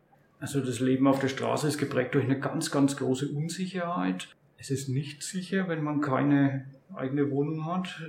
Also 0.40 0.60
das 0.60 0.80
Leben 0.80 1.06
auf 1.06 1.20
der 1.20 1.28
Straße 1.28 1.68
ist 1.68 1.78
geprägt 1.78 2.14
durch 2.14 2.24
eine 2.24 2.38
ganz, 2.38 2.70
ganz 2.70 2.96
große 2.96 3.28
Unsicherheit. 3.28 4.28
Es 4.56 4.70
ist 4.70 4.88
nicht 4.88 5.22
sicher, 5.22 5.68
wenn 5.68 5.82
man 5.82 6.00
keine 6.00 6.66
eigene 6.94 7.30
Wohnung 7.30 7.66
hat. 7.66 8.02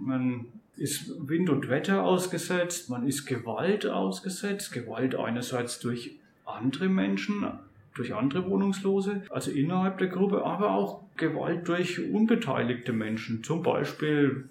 Man 0.00 0.46
ist 0.76 1.28
Wind 1.28 1.48
und 1.48 1.68
Wetter 1.68 2.04
ausgesetzt, 2.04 2.90
man 2.90 3.06
ist 3.06 3.26
Gewalt 3.26 3.86
ausgesetzt. 3.86 4.72
Gewalt 4.72 5.14
einerseits 5.14 5.80
durch 5.80 6.16
andere 6.44 6.88
Menschen, 6.88 7.46
durch 7.94 8.14
andere 8.14 8.48
Wohnungslose, 8.48 9.22
also 9.30 9.50
innerhalb 9.50 9.98
der 9.98 10.08
Gruppe, 10.08 10.44
aber 10.44 10.72
auch 10.72 11.02
Gewalt 11.16 11.66
durch 11.66 12.10
unbeteiligte 12.12 12.92
Menschen. 12.92 13.42
Zum 13.42 13.62
Beispiel 13.62 14.48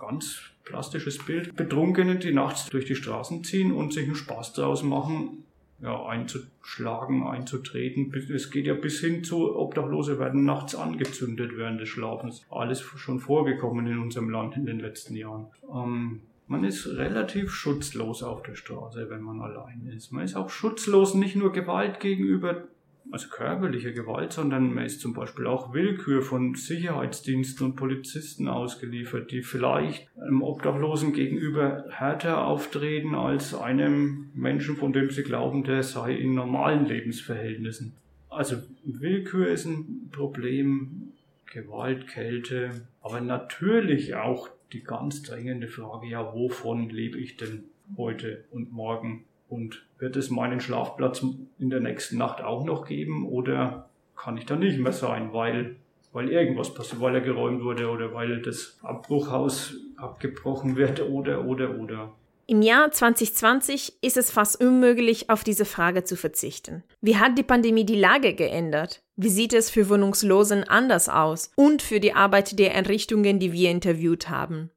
ganz 0.00 0.40
plastisches 0.64 1.18
Bild, 1.18 1.56
Betrunkene, 1.56 2.16
die 2.16 2.32
nachts 2.32 2.66
durch 2.66 2.84
die 2.84 2.96
Straßen 2.96 3.44
ziehen 3.44 3.72
und 3.72 3.92
sich 3.92 4.04
einen 4.04 4.16
Spaß 4.16 4.52
daraus 4.52 4.82
machen, 4.82 5.44
ja, 5.80 6.06
einzuschlagen, 6.06 7.26
einzutreten. 7.26 8.12
Es 8.34 8.50
geht 8.50 8.66
ja 8.66 8.74
bis 8.74 9.00
hin 9.00 9.22
zu 9.22 9.56
Obdachlose 9.56 10.18
werden 10.18 10.44
nachts 10.44 10.74
angezündet 10.74 11.52
während 11.56 11.80
des 11.80 11.88
Schlafens. 11.88 12.44
Alles 12.50 12.80
schon 12.80 13.20
vorgekommen 13.20 13.86
in 13.86 13.98
unserem 13.98 14.30
Land 14.30 14.56
in 14.56 14.66
den 14.66 14.80
letzten 14.80 15.14
Jahren. 15.14 15.46
Ähm, 15.72 16.20
man 16.48 16.64
ist 16.64 16.86
relativ 16.86 17.50
schutzlos 17.52 18.22
auf 18.22 18.42
der 18.42 18.54
Straße, 18.54 19.10
wenn 19.10 19.22
man 19.22 19.40
allein 19.40 19.86
ist. 19.94 20.12
Man 20.12 20.24
ist 20.24 20.34
auch 20.34 20.48
schutzlos 20.48 21.14
nicht 21.14 21.36
nur 21.36 21.52
Gewalt 21.52 22.00
gegenüber 22.00 22.64
also 23.10 23.28
körperliche 23.28 23.92
Gewalt, 23.92 24.32
sondern 24.32 24.74
man 24.74 24.84
ist 24.84 25.00
zum 25.00 25.14
Beispiel 25.14 25.46
auch 25.46 25.72
Willkür 25.72 26.22
von 26.22 26.54
Sicherheitsdiensten 26.54 27.66
und 27.66 27.76
Polizisten 27.76 28.48
ausgeliefert, 28.48 29.30
die 29.30 29.42
vielleicht 29.42 30.08
einem 30.18 30.42
Obdachlosen 30.42 31.12
gegenüber 31.12 31.86
härter 31.90 32.46
auftreten 32.46 33.14
als 33.14 33.54
einem 33.54 34.30
Menschen, 34.34 34.76
von 34.76 34.92
dem 34.92 35.10
sie 35.10 35.22
glauben, 35.22 35.64
der 35.64 35.82
sei 35.82 36.14
in 36.14 36.34
normalen 36.34 36.86
Lebensverhältnissen. 36.86 37.94
Also 38.28 38.56
Willkür 38.84 39.48
ist 39.48 39.64
ein 39.64 40.10
Problem, 40.12 41.12
Gewalt, 41.46 42.08
Kälte, 42.08 42.86
aber 43.00 43.20
natürlich 43.20 44.14
auch 44.14 44.50
die 44.72 44.82
ganz 44.82 45.22
drängende 45.22 45.68
Frage, 45.68 46.08
ja, 46.08 46.34
wovon 46.34 46.90
lebe 46.90 47.18
ich 47.18 47.36
denn 47.38 47.64
heute 47.96 48.44
und 48.50 48.70
morgen? 48.70 49.24
Und 49.48 49.86
wird 49.98 50.16
es 50.16 50.30
meinen 50.30 50.60
Schlafplatz 50.60 51.24
in 51.58 51.70
der 51.70 51.80
nächsten 51.80 52.18
Nacht 52.18 52.42
auch 52.42 52.64
noch 52.64 52.86
geben 52.86 53.26
oder 53.28 53.88
kann 54.16 54.36
ich 54.36 54.46
da 54.46 54.56
nicht 54.56 54.78
mehr 54.78 54.92
sein, 54.92 55.32
weil, 55.32 55.76
weil 56.12 56.28
irgendwas 56.30 56.74
passiert, 56.74 57.00
weil 57.00 57.14
er 57.14 57.20
geräumt 57.20 57.62
wurde 57.62 57.88
oder 57.88 58.12
weil 58.14 58.42
das 58.42 58.78
Abbruchhaus 58.82 59.74
abgebrochen 59.96 60.76
wird 60.76 61.00
oder, 61.00 61.44
oder, 61.44 61.78
oder. 61.78 62.12
Im 62.50 62.62
Jahr 62.62 62.90
2020 62.90 63.98
ist 64.00 64.16
es 64.16 64.30
fast 64.30 64.58
unmöglich, 64.58 65.28
auf 65.28 65.44
diese 65.44 65.66
Frage 65.66 66.04
zu 66.04 66.16
verzichten. 66.16 66.82
Wie 67.02 67.18
hat 67.18 67.36
die 67.36 67.42
Pandemie 67.42 67.84
die 67.84 68.00
Lage 68.00 68.32
geändert? 68.32 69.02
Wie 69.16 69.28
sieht 69.28 69.52
es 69.52 69.68
für 69.68 69.90
Wohnungslosen 69.90 70.64
anders 70.64 71.10
aus? 71.10 71.52
Und 71.56 71.82
für 71.82 72.00
die 72.00 72.14
Arbeit 72.14 72.58
der 72.58 72.74
Einrichtungen, 72.74 73.38
die 73.38 73.52
wir 73.52 73.70
interviewt 73.70 74.30
haben? 74.30 74.70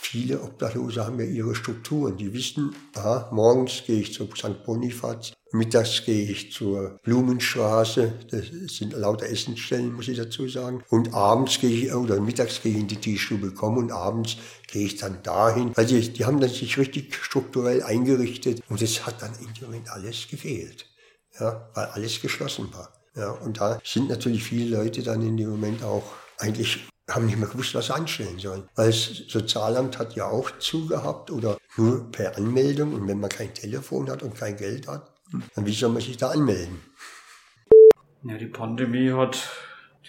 Viele 0.00 0.40
Obdachlose 0.40 1.04
haben 1.04 1.18
ja 1.18 1.26
ihre 1.26 1.54
Strukturen. 1.54 2.16
Die 2.16 2.32
wissen, 2.32 2.74
aha, 2.94 3.28
morgens 3.32 3.82
gehe 3.86 4.00
ich 4.00 4.14
zu 4.14 4.28
St. 4.34 4.64
Bonifaz, 4.64 5.32
mittags 5.52 6.04
gehe 6.04 6.30
ich 6.30 6.52
zur 6.52 6.98
Blumenstraße, 7.02 8.12
das 8.30 8.46
sind 8.68 8.92
lauter 8.92 9.26
Essensstellen, 9.26 9.92
muss 9.92 10.08
ich 10.08 10.16
dazu 10.16 10.48
sagen. 10.48 10.82
Und 10.88 11.14
abends 11.14 11.58
gehe 11.60 11.70
ich, 11.70 11.92
oder 11.92 12.20
mittags 12.20 12.62
gehe 12.62 12.72
ich 12.72 12.78
in 12.78 12.88
die 12.88 12.96
Teestube 12.96 13.52
kommen 13.52 13.78
und 13.78 13.92
abends 13.92 14.36
gehe 14.66 14.86
ich 14.86 14.96
dann 14.96 15.22
dahin. 15.22 15.72
Also 15.74 15.96
die, 15.96 16.12
die 16.12 16.24
haben 16.24 16.40
dann 16.40 16.50
sich 16.50 16.78
richtig 16.78 17.14
strukturell 17.14 17.82
eingerichtet 17.82 18.62
und 18.68 18.80
es 18.80 19.04
hat 19.04 19.20
dann 19.20 19.32
in 19.40 19.52
dem 19.54 19.66
Moment 19.66 19.90
alles 19.90 20.28
gefehlt. 20.28 20.86
Ja, 21.38 21.68
weil 21.74 21.86
alles 21.86 22.20
geschlossen 22.20 22.72
war. 22.72 22.92
Ja, 23.14 23.30
und 23.30 23.60
da 23.60 23.80
sind 23.84 24.08
natürlich 24.08 24.44
viele 24.44 24.76
Leute 24.76 25.02
dann 25.02 25.22
in 25.22 25.36
dem 25.36 25.50
Moment 25.50 25.82
auch 25.82 26.04
eigentlich 26.38 26.86
haben 27.08 27.26
nicht 27.26 27.38
mehr 27.38 27.48
gewusst, 27.48 27.74
was 27.74 27.86
sie 27.86 27.94
anstellen 27.94 28.38
sollen. 28.38 28.64
Weil 28.74 28.88
das 28.88 29.22
Sozialamt 29.28 29.98
hat 29.98 30.14
ja 30.14 30.26
auch 30.26 30.50
zugehabt 30.58 31.30
oder 31.30 31.58
nur 31.76 32.10
per 32.10 32.36
Anmeldung. 32.36 32.94
Und 32.94 33.08
wenn 33.08 33.20
man 33.20 33.30
kein 33.30 33.54
Telefon 33.54 34.10
hat 34.10 34.22
und 34.22 34.36
kein 34.36 34.56
Geld 34.56 34.86
hat, 34.88 35.10
dann 35.54 35.66
wie 35.66 35.72
soll 35.72 35.90
man 35.90 36.02
sich 36.02 36.16
da 36.16 36.30
anmelden? 36.30 36.80
Ja, 38.24 38.36
die 38.36 38.46
Pandemie 38.46 39.12
hat, 39.12 39.48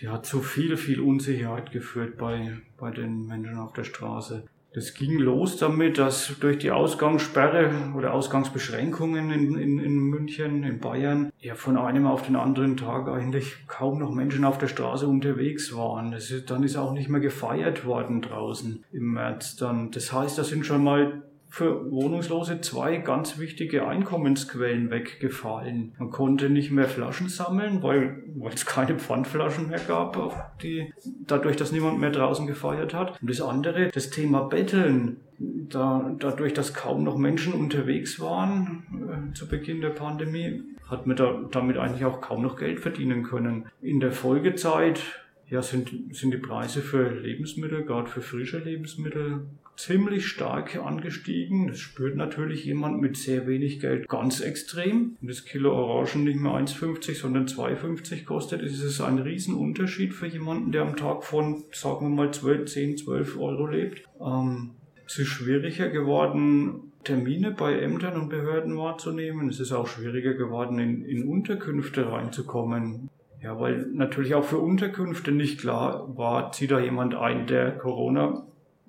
die 0.01 0.09
hat 0.09 0.25
zu 0.25 0.41
viel, 0.41 0.77
viel 0.77 0.99
Unsicherheit 0.99 1.71
geführt 1.71 2.17
bei, 2.17 2.59
bei 2.77 2.91
den 2.91 3.27
Menschen 3.27 3.57
auf 3.57 3.73
der 3.73 3.83
Straße. 3.83 4.45
Das 4.73 4.93
ging 4.93 5.17
los 5.17 5.57
damit, 5.57 5.97
dass 5.97 6.37
durch 6.39 6.59
die 6.59 6.69
Ausgangssperre 6.69 7.71
oder 7.97 8.13
Ausgangsbeschränkungen 8.13 9.31
in, 9.31 9.57
in, 9.57 9.79
in 9.79 9.97
München, 9.97 10.63
in 10.63 10.79
Bayern, 10.79 11.31
ja 11.39 11.55
von 11.55 11.75
einem 11.75 12.05
auf 12.05 12.21
den 12.21 12.35
anderen 12.35 12.77
Tag 12.77 13.07
eigentlich 13.07 13.67
kaum 13.67 13.97
noch 13.97 14.11
Menschen 14.11 14.45
auf 14.45 14.59
der 14.59 14.67
Straße 14.67 15.07
unterwegs 15.07 15.75
waren. 15.75 16.13
Ist, 16.13 16.51
dann 16.51 16.63
ist 16.63 16.75
auch 16.75 16.93
nicht 16.93 17.09
mehr 17.09 17.19
gefeiert 17.19 17.85
worden 17.85 18.21
draußen 18.21 18.83
im 18.91 19.13
März. 19.13 19.55
Dann, 19.55 19.89
das 19.89 20.13
heißt, 20.13 20.37
da 20.37 20.43
sind 20.43 20.65
schon 20.65 20.83
mal 20.83 21.23
für 21.49 21.89
Wohnungslose 21.89 22.61
zwei 22.61 22.97
ganz 22.97 23.39
wichtige 23.39 23.87
Einkommensquellen 23.87 24.91
weggefallen. 24.91 25.93
Man 25.97 26.11
konnte 26.11 26.49
nicht 26.49 26.69
mehr 26.69 26.87
Flaschen 26.87 27.27
sammeln, 27.27 27.81
weil, 27.81 28.23
weil 28.37 28.53
es 28.53 28.65
keine 28.65 28.99
Pfandflaschen 28.99 29.69
mehr 29.69 29.79
gab, 29.79 30.59
die, 30.61 30.93
dadurch, 31.25 31.55
dass 31.57 31.71
niemand 31.71 31.99
mehr 31.99 32.11
draußen 32.11 32.45
gefeiert 32.45 32.93
hat. 32.93 33.19
Und 33.21 33.29
das 33.29 33.41
andere, 33.41 33.89
das 33.89 34.09
Thema 34.09 34.41
Betteln. 34.41 35.17
Da, 35.41 36.13
dadurch, 36.19 36.53
dass 36.53 36.73
kaum 36.73 37.05
noch 37.05 37.15
Menschen 37.15 37.53
unterwegs 37.53 38.19
waren 38.19 39.29
äh, 39.31 39.33
zu 39.33 39.47
Beginn 39.47 39.79
der 39.79 39.91
Pandemie, 39.91 40.63
hat 40.89 41.07
man 41.07 41.15
da, 41.15 41.47
damit 41.49 41.77
eigentlich 41.77 42.03
auch 42.03 42.19
kaum 42.19 42.41
noch 42.41 42.57
Geld 42.57 42.81
verdienen 42.81 43.23
können. 43.23 43.67
In 43.81 44.01
der 44.01 44.11
Folgezeit 44.11 45.01
ja, 45.49 45.61
sind, 45.61 45.91
sind 46.11 46.31
die 46.31 46.37
Preise 46.37 46.81
für 46.81 47.09
Lebensmittel, 47.09 47.83
gerade 47.83 48.09
für 48.09 48.21
frische 48.21 48.59
Lebensmittel, 48.59 49.45
ziemlich 49.79 50.27
stark 50.27 50.75
angestiegen. 50.75 51.67
Das 51.67 51.79
spürt 51.79 52.17
natürlich 52.17 52.65
jemand 52.65 52.99
mit 52.99 53.15
sehr 53.15 53.47
wenig 53.47 53.79
Geld 53.79 54.09
ganz 54.09 54.41
extrem. 54.41 55.15
Wenn 55.21 55.29
das 55.29 55.45
Kilo 55.45 55.71
Orangen 55.71 56.25
nicht 56.25 56.39
mehr 56.39 56.51
1,50, 56.51 57.15
sondern 57.15 57.45
2,50 57.45 58.25
kostet, 58.25 58.61
ist 58.61 58.83
es 58.83 58.99
ein 58.99 59.19
Riesenunterschied 59.19 60.13
für 60.13 60.27
jemanden, 60.27 60.73
der 60.73 60.81
am 60.81 60.97
Tag 60.97 61.23
von, 61.23 61.63
sagen 61.71 62.09
wir 62.09 62.15
mal, 62.15 62.31
12, 62.33 62.69
10, 62.69 62.97
12 62.97 63.39
Euro 63.39 63.67
lebt. 63.67 64.03
Ähm, 64.19 64.71
es 65.05 65.17
ist 65.17 65.27
schwieriger 65.27 65.89
geworden, 65.89 66.91
Termine 67.05 67.51
bei 67.51 67.79
Ämtern 67.79 68.19
und 68.19 68.29
Behörden 68.29 68.77
wahrzunehmen. 68.77 69.47
Es 69.47 69.61
ist 69.61 69.71
auch 69.71 69.87
schwieriger 69.87 70.33
geworden, 70.33 70.77
in, 70.79 71.05
in 71.05 71.23
Unterkünfte 71.23 72.11
reinzukommen. 72.11 73.09
Ja, 73.41 73.57
weil 73.57 73.87
natürlich 73.93 74.35
auch 74.35 74.43
für 74.43 74.57
Unterkünfte 74.57 75.31
nicht 75.31 75.61
klar 75.61 76.17
war, 76.17 76.51
zieht 76.51 76.71
da 76.71 76.79
jemand 76.81 77.15
ein, 77.15 77.47
der 77.47 77.71
Corona 77.71 78.45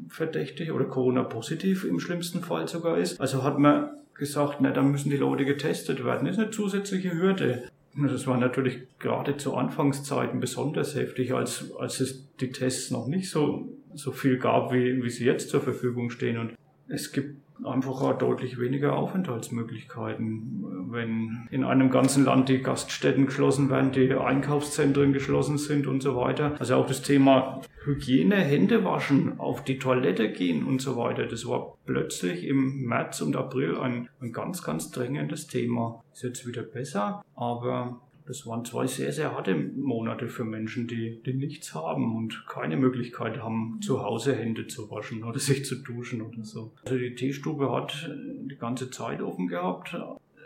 verdächtig 0.09 0.73
oder 0.73 0.85
Corona-positiv 0.85 1.85
im 1.85 2.01
schlimmsten 2.01 2.43
Fall 2.43 2.69
sogar 2.69 2.99
ist. 2.99 3.21
Also 3.21 3.43
hat 3.43 3.59
man 3.59 3.91
gesagt, 4.15 4.59
na, 4.61 4.71
dann 4.71 4.91
müssen 4.91 5.11
die 5.11 5.17
Leute 5.17 5.45
getestet 5.45 6.05
werden. 6.05 6.27
Das 6.27 6.37
ist 6.37 6.43
eine 6.43 6.51
zusätzliche 6.51 7.13
Hürde. 7.13 7.65
Das 7.97 8.27
war 8.27 8.39
natürlich 8.39 8.79
gerade 8.99 9.37
zu 9.37 9.55
Anfangszeiten 9.55 10.39
besonders 10.39 10.95
heftig, 10.95 11.35
als, 11.35 11.73
als 11.77 12.01
es 12.01 12.29
die 12.41 12.53
Tests 12.53 12.91
noch 12.91 13.09
nicht 13.09 13.31
so, 13.31 13.69
so 13.95 14.13
viel 14.13 14.39
gab, 14.39 14.73
wie, 14.73 15.03
wie 15.03 15.11
sie 15.11 15.25
jetzt 15.25 15.51
zur 15.51 15.61
Verfügung 15.61 16.11
stehen. 16.11 16.39
Und 16.39 16.53
es 16.87 17.11
gibt 17.11 17.37
einfach 17.65 18.01
auch 18.01 18.19
deutlich 18.19 18.59
weniger 18.59 18.97
Aufenthaltsmöglichkeiten. 18.97 20.91
Wenn 20.91 21.49
in 21.51 21.65
einem 21.65 21.91
ganzen 21.91 22.25
Land 22.25 22.49
die 22.49 22.63
Gaststätten 22.63 23.27
geschlossen 23.27 23.71
werden, 23.71 23.93
die 23.93 24.13
Einkaufszentren 24.13 25.13
geschlossen 25.13 25.59
sind 25.59 25.87
und 25.87 26.03
so 26.03 26.17
weiter. 26.17 26.57
Also 26.59 26.77
auch 26.77 26.87
das 26.87 27.03
Thema 27.03 27.61
Hygiene, 27.85 28.37
Hände 28.37 28.85
waschen, 28.85 29.39
auf 29.39 29.65
die 29.65 29.79
Toilette 29.79 30.31
gehen 30.33 30.65
und 30.65 30.81
so 30.81 30.97
weiter. 30.97 31.27
Das 31.27 31.47
war 31.47 31.77
plötzlich 31.87 32.45
im 32.45 32.83
März 32.87 33.21
und 33.21 33.37
April 33.37 33.79
ein, 33.79 34.09
ein 34.21 34.33
ganz, 34.33 34.63
ganz 34.63 34.91
drängendes 34.91 35.47
Thema. 35.47 36.03
Ist 36.13 36.23
jetzt 36.23 36.47
wieder 36.47 36.63
besser, 36.63 37.23
aber 37.35 38.01
das 38.31 38.47
waren 38.47 38.65
zwei 38.65 38.87
sehr, 38.87 39.11
sehr 39.11 39.33
harte 39.35 39.57
Monate 39.57 40.29
für 40.29 40.45
Menschen, 40.45 40.87
die, 40.87 41.21
die 41.27 41.35
nichts 41.35 41.75
haben 41.75 42.15
und 42.15 42.47
keine 42.47 42.77
Möglichkeit 42.77 43.43
haben, 43.43 43.81
zu 43.83 44.05
Hause 44.05 44.37
Hände 44.37 44.69
zu 44.69 44.89
waschen 44.89 45.25
oder 45.25 45.41
sich 45.41 45.65
zu 45.65 45.83
duschen 45.83 46.23
oder 46.23 46.45
so. 46.45 46.71
Also 46.85 46.97
die 46.97 47.17
Teestube 47.17 47.73
hat 47.73 48.09
die 48.45 48.57
ganze 48.57 48.89
Zeit 48.89 49.21
offen 49.21 49.49
gehabt. 49.49 49.97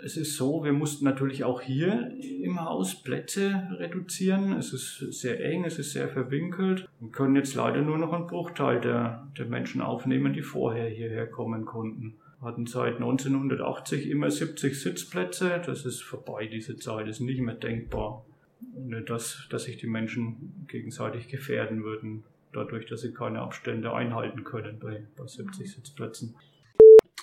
Es 0.02 0.16
ist 0.16 0.36
so, 0.36 0.64
wir 0.64 0.72
mussten 0.72 1.04
natürlich 1.04 1.44
auch 1.44 1.60
hier 1.60 2.10
im 2.42 2.64
Haus 2.64 3.02
Plätze 3.02 3.68
reduzieren. 3.72 4.52
Es 4.52 4.72
ist 4.72 5.12
sehr 5.12 5.44
eng, 5.44 5.64
es 5.64 5.78
ist 5.78 5.92
sehr 5.92 6.08
verwinkelt. 6.08 6.88
Wir 7.00 7.10
können 7.10 7.36
jetzt 7.36 7.54
leider 7.54 7.82
nur 7.82 7.98
noch 7.98 8.14
einen 8.14 8.26
Bruchteil 8.26 8.80
der, 8.80 9.28
der 9.36 9.44
Menschen 9.44 9.82
aufnehmen, 9.82 10.32
die 10.32 10.42
vorher 10.42 10.88
hierher 10.88 11.26
kommen 11.26 11.66
konnten 11.66 12.14
hatten 12.44 12.66
seit 12.66 12.96
1980 12.96 14.08
immer 14.08 14.30
70 14.30 14.80
Sitzplätze. 14.80 15.60
Das 15.64 15.84
ist 15.84 16.02
vorbei, 16.02 16.46
diese 16.46 16.76
Zeit 16.76 17.08
ist 17.08 17.20
nicht 17.20 17.40
mehr 17.40 17.54
denkbar. 17.54 18.24
Ohne 18.74 19.02
dass, 19.02 19.46
dass 19.50 19.64
sich 19.64 19.76
die 19.76 19.86
Menschen 19.86 20.66
gegenseitig 20.68 21.28
gefährden 21.28 21.84
würden, 21.84 22.24
dadurch, 22.52 22.86
dass 22.86 23.00
sie 23.00 23.12
keine 23.12 23.40
Abstände 23.40 23.92
einhalten 23.92 24.44
können 24.44 24.78
bei, 24.78 25.06
bei 25.16 25.26
70 25.26 25.70
Sitzplätzen. 25.70 26.36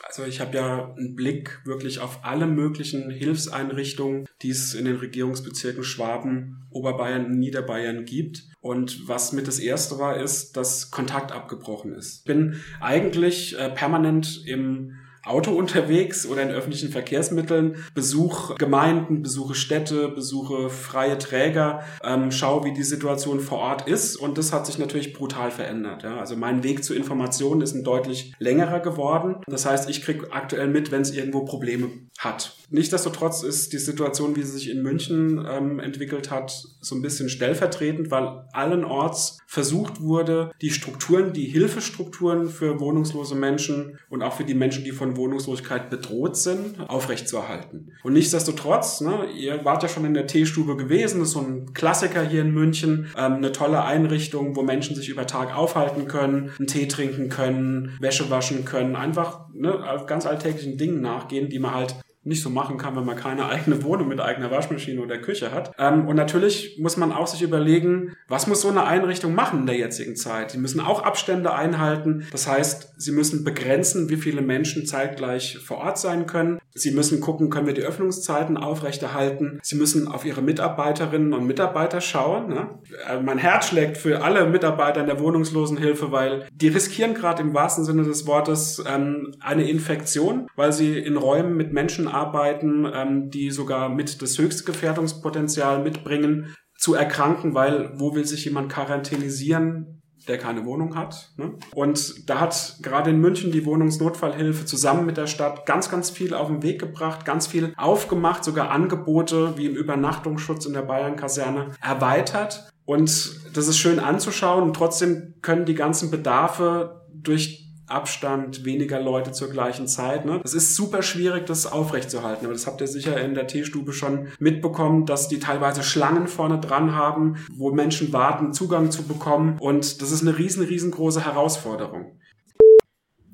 Also 0.04 0.26
ich 0.26 0.42
habe 0.42 0.58
ja 0.58 0.94
einen 0.94 1.16
Blick 1.16 1.62
wirklich 1.66 2.00
auf 2.00 2.26
alle 2.26 2.48
möglichen 2.48 3.10
Hilfseinrichtungen, 3.10 4.28
die 4.42 4.50
es 4.50 4.74
in 4.74 4.86
den 4.86 4.98
Regierungsbezirken 4.98 5.84
Schwaben, 5.84 6.66
Oberbayern 6.70 7.28
und 7.28 7.40
Niederbayern 7.40 8.04
gibt. 8.06 8.44
Und 8.60 9.08
was 9.08 9.32
mit 9.32 9.48
das 9.48 9.60
erste 9.60 10.00
war, 10.00 10.18
ist, 10.18 10.58
dass 10.58 10.92
Kontakt 10.92 11.32
abgebrochen 11.32 11.94
ist. 11.94 12.20
Ich 12.20 12.26
bin 12.26 12.58
eigentlich 12.82 13.58
äh, 13.58 13.70
permanent 13.70 14.44
im 14.46 14.98
Auto 15.24 15.52
unterwegs 15.52 16.26
oder 16.26 16.42
in 16.42 16.50
öffentlichen 16.50 16.90
Verkehrsmitteln, 16.90 17.76
besuche 17.94 18.56
Gemeinden, 18.56 19.22
besuche 19.22 19.56
Städte, 19.56 20.10
besuche 20.10 20.70
freie 20.70 21.18
Träger, 21.18 21.82
ähm, 22.04 22.32
schaue, 22.32 22.66
wie 22.66 22.74
die 22.74 22.84
Situation 22.84 23.40
vor 23.40 23.60
Ort 23.60 23.88
ist 23.88 24.16
und 24.16 24.38
das 24.38 24.52
hat 24.52 24.66
sich 24.66 24.80
natürlich 24.80 25.14
brutal 25.14 25.52
verändert. 25.52 26.04
Ja. 26.04 26.18
Also 26.18 26.36
mein 26.36 26.64
Weg 26.64 26.84
zu 26.84 26.94
Informationen 26.94 27.62
ist 27.62 27.76
ein 27.76 27.84
deutlich 27.84 28.34
längerer 28.40 28.80
geworden. 28.80 29.36
Das 29.48 29.66
heißt, 29.66 29.90
ich 29.90 30.02
kriege 30.02 30.32
aktuell 30.32 30.68
mit, 30.68 30.92
wenn 30.92 31.02
es 31.02 31.12
irgendwo 31.12 31.46
Probleme 31.46 31.90
hat. 32.18 32.56
Nichtsdestotrotz 32.70 33.44
ist 33.44 33.74
die 33.74 33.80
Situation, 33.80 34.36
wie 34.36 34.44
sie 34.44 34.54
sich 34.54 34.70
in 34.70 34.82
München 34.82 35.46
ähm, 35.48 35.80
entwickelt 35.80 36.32
hat, 36.32 36.52
so 36.80 36.96
ein 36.96 37.02
bisschen 37.02 37.30
stellvertretend, 37.30 38.12
weil 38.12 38.46
allenorts 38.54 39.40
versucht 39.46 40.02
wurde, 40.02 40.52
die 40.62 40.70
Strukturen, 40.70 41.34
die 41.34 41.46
Hilfestrukturen 41.46 42.48
für 42.48 42.80
wohnungslose 42.80 43.36
Menschen 43.36 44.00
und 44.10 44.24
auch 44.24 44.34
für 44.34 44.46
die 44.46 44.54
Menschen, 44.54 44.86
die 44.86 44.92
von 44.92 45.11
Wohnungslosigkeit 45.18 45.90
bedroht 45.90 46.38
sind, 46.38 46.80
aufrechtzuerhalten. 46.90 47.94
Und 48.04 48.14
nichtsdestotrotz, 48.14 49.02
ne, 49.02 49.28
ihr 49.36 49.64
wart 49.66 49.84
ja 49.84 49.90
schon 49.90 50.06
in 50.06 50.14
der 50.14 50.28
Teestube 50.28 50.78
gewesen, 50.78 51.20
das 51.20 51.30
ist 51.30 51.34
so 51.34 51.42
ein 51.42 51.74
Klassiker 51.74 52.24
hier 52.24 52.42
in 52.42 52.52
München, 52.52 53.08
ähm, 53.18 53.36
eine 53.36 53.52
tolle 53.52 53.84
Einrichtung, 53.84 54.56
wo 54.56 54.64
Menschen 54.64 54.96
sich 54.96 55.10
über 55.10 55.28
Tag 55.28 55.56
aufhalten 55.56 56.08
können, 56.08 56.52
einen 56.58 56.68
Tee 56.68 56.88
trinken 56.88 57.30
können, 57.30 57.98
Wäsche 58.00 58.30
waschen 58.30 58.66
können, 58.66 58.96
einfach 58.96 59.48
ne, 59.54 59.80
ganz 60.08 60.26
alltäglichen 60.26 60.78
Dingen 60.78 61.02
nachgehen, 61.02 61.50
die 61.50 61.60
man 61.60 61.74
halt 61.74 61.96
nicht 62.24 62.44
so 62.44 62.50
machen 62.50 62.78
kann, 62.78 62.96
wenn 62.96 63.06
man 63.06 63.16
keine 63.16 63.48
eigene 63.48 63.84
Wohnung 63.84 64.08
mit 64.08 64.20
eigener 64.20 64.52
Waschmaschine 64.52 65.02
oder 65.02 65.18
Küche 65.18 65.52
hat. 65.52 65.72
Ähm, 65.80 66.08
und 66.08 66.16
natürlich 66.16 66.78
muss 66.80 66.96
man 66.96 67.12
auch 67.12 67.26
sich 67.26 67.42
überlegen, 67.42 68.14
was 68.28 68.46
muss 68.46 68.62
so 68.62 68.70
eine 68.70 68.84
Einrichtung 68.84 69.34
machen 69.34 69.62
in 69.62 69.66
der 69.66 69.78
jetzigen 69.78 70.16
Zeit? 70.16 70.52
Sie 70.52 70.60
müssen 70.60 70.80
auch 70.80 71.04
Abstände 71.04 71.54
einhalten. 71.54 72.28
Das 72.32 72.48
heißt, 72.48 72.94
sie 72.98 73.12
müssen 73.12 73.44
begrenzen, 73.44 74.10
wie 74.10 74.18
viele 74.18 74.42
Menschen 74.42 74.86
zeitgleich 74.86 75.58
vor 75.58 75.78
Ort 75.78 75.98
sein 75.98 76.28
können. 76.28 76.60
Sie 76.74 76.92
müssen 76.92 77.22
gucken, 77.22 77.50
können 77.50 77.66
wir 77.66 77.74
die 77.74 77.82
Öffnungszeiten 77.82 78.56
aufrechterhalten. 78.56 79.60
Sie 79.64 79.76
müssen 79.76 80.08
auf 80.08 80.24
ihre 80.24 80.44
Mitarbeiterinnen 80.44 81.34
und 81.34 81.48
Mitarbeiter 81.48 82.02
schauen. 82.02 82.50
Ne? 82.50 82.70
Äh, 83.10 83.20
mein 83.20 83.40
Herz 83.40 83.70
schlägt 83.70 83.98
für 83.98 84.24
alle 84.24 84.46
Mitarbeiter 84.46 85.02
in 85.02 85.08
der 85.08 85.20
Wohnungslosenhilfe, 85.20 86.12
weil 86.12 86.48
die 86.54 86.68
riskieren 86.68 87.16
gerade 87.16 87.42
im 87.42 87.56
wahrsten 87.56 87.84
Sinne 87.84 88.04
des 88.04 88.28
Wortes 88.28 88.84
ähm, 88.88 89.34
eine 89.40 89.68
Infektion, 89.68 90.48
weil 90.56 90.72
sie 90.72 91.00
in 91.00 91.18
Räumen 91.18 91.58
mit 91.58 91.74
Menschen 91.74 92.11
arbeiten, 92.12 92.86
ähm, 92.94 93.30
die 93.30 93.52
sogar 93.52 93.90
mit 93.90 94.22
das 94.22 94.38
höchste 94.38 94.64
Gefährdungspotenzial 94.64 95.84
mitbringen, 95.84 96.56
zu 96.78 96.96
erkranken, 96.96 97.54
weil 97.54 97.92
wo 97.96 98.16
will 98.16 98.26
sich 98.26 98.46
jemand 98.46 98.72
quarantänisieren, 98.72 100.02
der 100.28 100.38
keine 100.38 100.66
Wohnung 100.66 100.96
hat. 100.96 101.32
Ne? 101.38 101.54
Und 101.74 102.30
da 102.30 102.40
hat 102.40 102.78
gerade 102.82 103.10
in 103.10 103.20
München 103.20 103.52
die 103.52 103.66
Wohnungsnotfallhilfe 103.66 104.66
zusammen 104.66 105.06
mit 105.06 105.18
der 105.18 105.28
Stadt 105.28 105.66
ganz, 105.66 105.90
ganz 105.90 106.10
viel 106.10 106.34
auf 106.34 106.48
den 106.48 106.64
Weg 106.64 106.80
gebracht, 106.80 107.26
ganz 107.26 107.48
viel 107.48 107.74
aufgemacht, 107.78 108.44
sogar 108.44 108.70
Angebote 108.72 109.58
wie 109.58 109.66
im 109.66 109.76
Übernachtungsschutz 109.76 110.66
in 110.66 110.74
der 110.74 110.84
Bayern-Kaserne 110.84 111.72
erweitert. 111.82 112.72
Und 112.86 113.56
das 113.56 113.68
ist 113.68 113.78
schön 113.78 114.00
anzuschauen 114.00 114.64
und 114.64 114.76
trotzdem 114.76 115.36
können 115.42 115.66
die 115.66 115.76
ganzen 115.76 116.12
Bedarfe 116.12 117.02
durch 117.14 117.71
Abstand, 117.92 118.66
weniger 118.66 119.00
Leute 119.00 119.32
zur 119.32 119.50
gleichen 119.50 119.88
Zeit. 119.88 120.26
Ne? 120.26 120.42
Es 120.44 120.54
ist 120.54 120.76
super 120.76 121.02
schwierig, 121.02 121.46
das 121.46 121.72
aufrechtzuerhalten. 121.72 122.46
Aber 122.46 122.54
das 122.54 122.68
habt 122.68 122.82
ihr 122.82 122.88
sicher 122.88 123.20
in 123.22 123.34
der 123.36 123.48
Teestube 123.48 123.94
schon 123.94 124.28
mitbekommen, 124.40 125.06
dass 125.06 125.28
die 125.28 125.40
teilweise 125.40 125.84
Schlangen 125.84 126.28
vorne 126.28 126.60
dran 126.60 126.96
haben, 126.96 127.36
wo 127.54 127.72
Menschen 127.72 128.14
warten, 128.14 128.54
Zugang 128.54 128.92
zu 128.92 129.04
bekommen. 129.04 129.58
Und 129.60 130.02
das 130.02 130.12
ist 130.12 130.22
eine 130.22 130.38
riesen, 130.38 130.64
riesengroße 130.64 131.26
Herausforderung. 131.26 132.20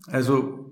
Also 0.08 0.72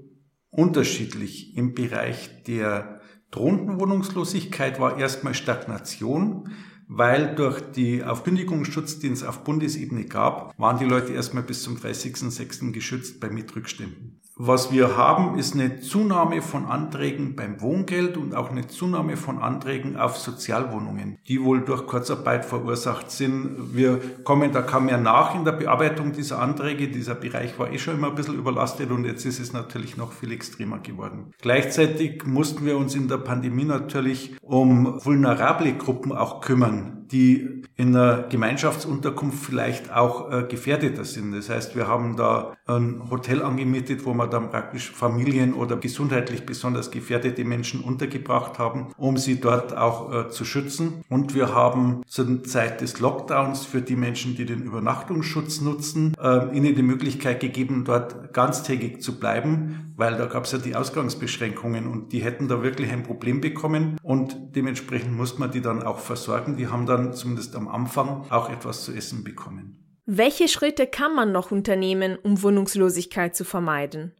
unterschiedlich. 0.49 1.55
Im 1.57 1.73
Bereich 1.73 2.43
der 2.43 3.01
drohenden 3.31 3.79
Wohnungslosigkeit 3.79 4.79
war 4.79 4.97
erstmal 4.97 5.33
Stagnation 5.33 6.49
weil 6.87 7.35
durch 7.35 7.61
die 7.71 8.03
Aufkündigungsschutz, 8.03 8.99
den 8.99 9.13
es 9.13 9.23
auf 9.23 9.43
Bundesebene 9.43 10.05
gab, 10.05 10.57
waren 10.59 10.79
die 10.79 10.85
Leute 10.85 11.13
erstmal 11.13 11.43
bis 11.43 11.63
zum 11.63 11.77
30.06. 11.77 12.71
geschützt 12.71 13.19
bei 13.19 13.29
Mietrückständen. 13.29 14.21
Was 14.37 14.69
wir 14.69 14.97
haben, 14.97 15.39
ist 15.39 15.53
eine 15.53 15.79
Zunahme 15.79 16.41
von 16.41 16.65
Anträgen 16.65 17.37
beim 17.37 17.61
Wohngeld 17.61 18.17
und 18.17 18.35
auch 18.35 18.51
eine 18.51 18.67
Zunahme 18.67 19.15
von 19.15 19.39
Anträgen 19.39 19.95
auf 19.95 20.17
Sozialwohnungen, 20.17 21.19
die 21.29 21.41
wohl 21.41 21.61
durch 21.61 21.87
Kurzarbeit 21.87 22.43
verursacht 22.43 23.11
sind. 23.11 23.73
Wir 23.73 24.01
kommen 24.25 24.51
da 24.51 24.61
kaum 24.61 24.87
mehr 24.87 24.97
nach 24.97 25.35
in 25.35 25.45
der 25.45 25.53
Bearbeitung 25.53 26.11
dieser 26.11 26.41
Anträge. 26.41 26.89
Dieser 26.89 27.15
Bereich 27.15 27.57
war 27.57 27.71
eh 27.71 27.79
schon 27.79 27.95
immer 27.95 28.09
ein 28.09 28.15
bisschen 28.15 28.35
überlastet 28.35 28.91
und 28.91 29.05
jetzt 29.05 29.23
ist 29.23 29.39
es 29.39 29.53
natürlich 29.53 29.95
noch 29.95 30.11
viel 30.11 30.33
extremer 30.33 30.79
geworden. 30.79 31.31
Gleichzeitig 31.39 32.25
mussten 32.25 32.65
wir 32.65 32.75
uns 32.75 32.93
in 32.93 33.07
der 33.07 33.19
Pandemie 33.19 33.63
natürlich 33.63 34.35
um 34.41 34.99
vulnerable 35.05 35.71
Gruppen 35.77 36.11
auch 36.11 36.41
kümmern, 36.41 37.04
die 37.11 37.63
in 37.75 37.95
einer 37.95 38.23
Gemeinschaftsunterkunft 38.23 39.43
vielleicht 39.43 39.91
auch 39.91 40.31
äh, 40.31 40.43
gefährdeter 40.43 41.03
sind. 41.03 41.33
Das 41.33 41.49
heißt, 41.49 41.75
wir 41.75 41.87
haben 41.87 42.15
da 42.15 42.55
ein 42.65 43.09
Hotel 43.11 43.41
angemietet, 43.41 44.05
wo 44.05 44.13
wir 44.13 44.27
dann 44.27 44.49
praktisch 44.49 44.91
Familien 44.91 45.53
oder 45.53 45.75
gesundheitlich 45.75 46.45
besonders 46.45 46.89
gefährdete 46.89 47.43
Menschen 47.43 47.81
untergebracht 47.81 48.59
haben, 48.59 48.87
um 48.97 49.17
sie 49.17 49.39
dort 49.39 49.75
auch 49.75 50.11
äh, 50.13 50.29
zu 50.29 50.45
schützen. 50.45 51.03
Und 51.09 51.35
wir 51.35 51.53
haben 51.53 52.01
zur 52.07 52.43
Zeit 52.43 52.81
des 52.81 52.99
Lockdowns 52.99 53.65
für 53.65 53.81
die 53.81 53.95
Menschen, 53.95 54.35
die 54.35 54.45
den 54.45 54.63
Übernachtungsschutz 54.63 55.61
nutzen, 55.61 56.15
äh, 56.21 56.55
ihnen 56.55 56.75
die 56.75 56.81
Möglichkeit 56.81 57.39
gegeben, 57.39 57.83
dort 57.85 58.33
ganztägig 58.33 59.01
zu 59.01 59.19
bleiben, 59.19 59.93
weil 59.95 60.17
da 60.17 60.25
gab 60.25 60.43
es 60.43 60.51
ja 60.51 60.57
die 60.57 60.75
Ausgangsbeschränkungen 60.75 61.87
und 61.87 62.11
die 62.11 62.23
hätten 62.23 62.47
da 62.47 62.61
wirklich 62.61 62.91
ein 62.91 63.03
Problem 63.03 63.41
bekommen 63.41 63.97
und 64.03 64.35
dementsprechend 64.55 65.13
musste 65.13 65.39
man 65.39 65.51
die 65.51 65.61
dann 65.61 65.83
auch 65.83 65.99
versorgen. 65.99 66.57
Die 66.57 66.67
haben 66.67 66.85
dann 66.85 67.13
zumindest 67.13 67.55
am 67.55 67.67
Anfang 67.67 68.29
auch 68.29 68.49
etwas 68.49 68.83
zu 68.83 68.93
essen 68.93 69.23
bekommen. 69.23 69.81
Welche 70.05 70.47
Schritte 70.47 70.85
kann 70.85 71.15
man 71.15 71.31
noch 71.31 71.51
unternehmen, 71.51 72.17
um 72.21 72.43
Wohnungslosigkeit 72.43 73.35
zu 73.35 73.43
vermeiden? 73.43 74.13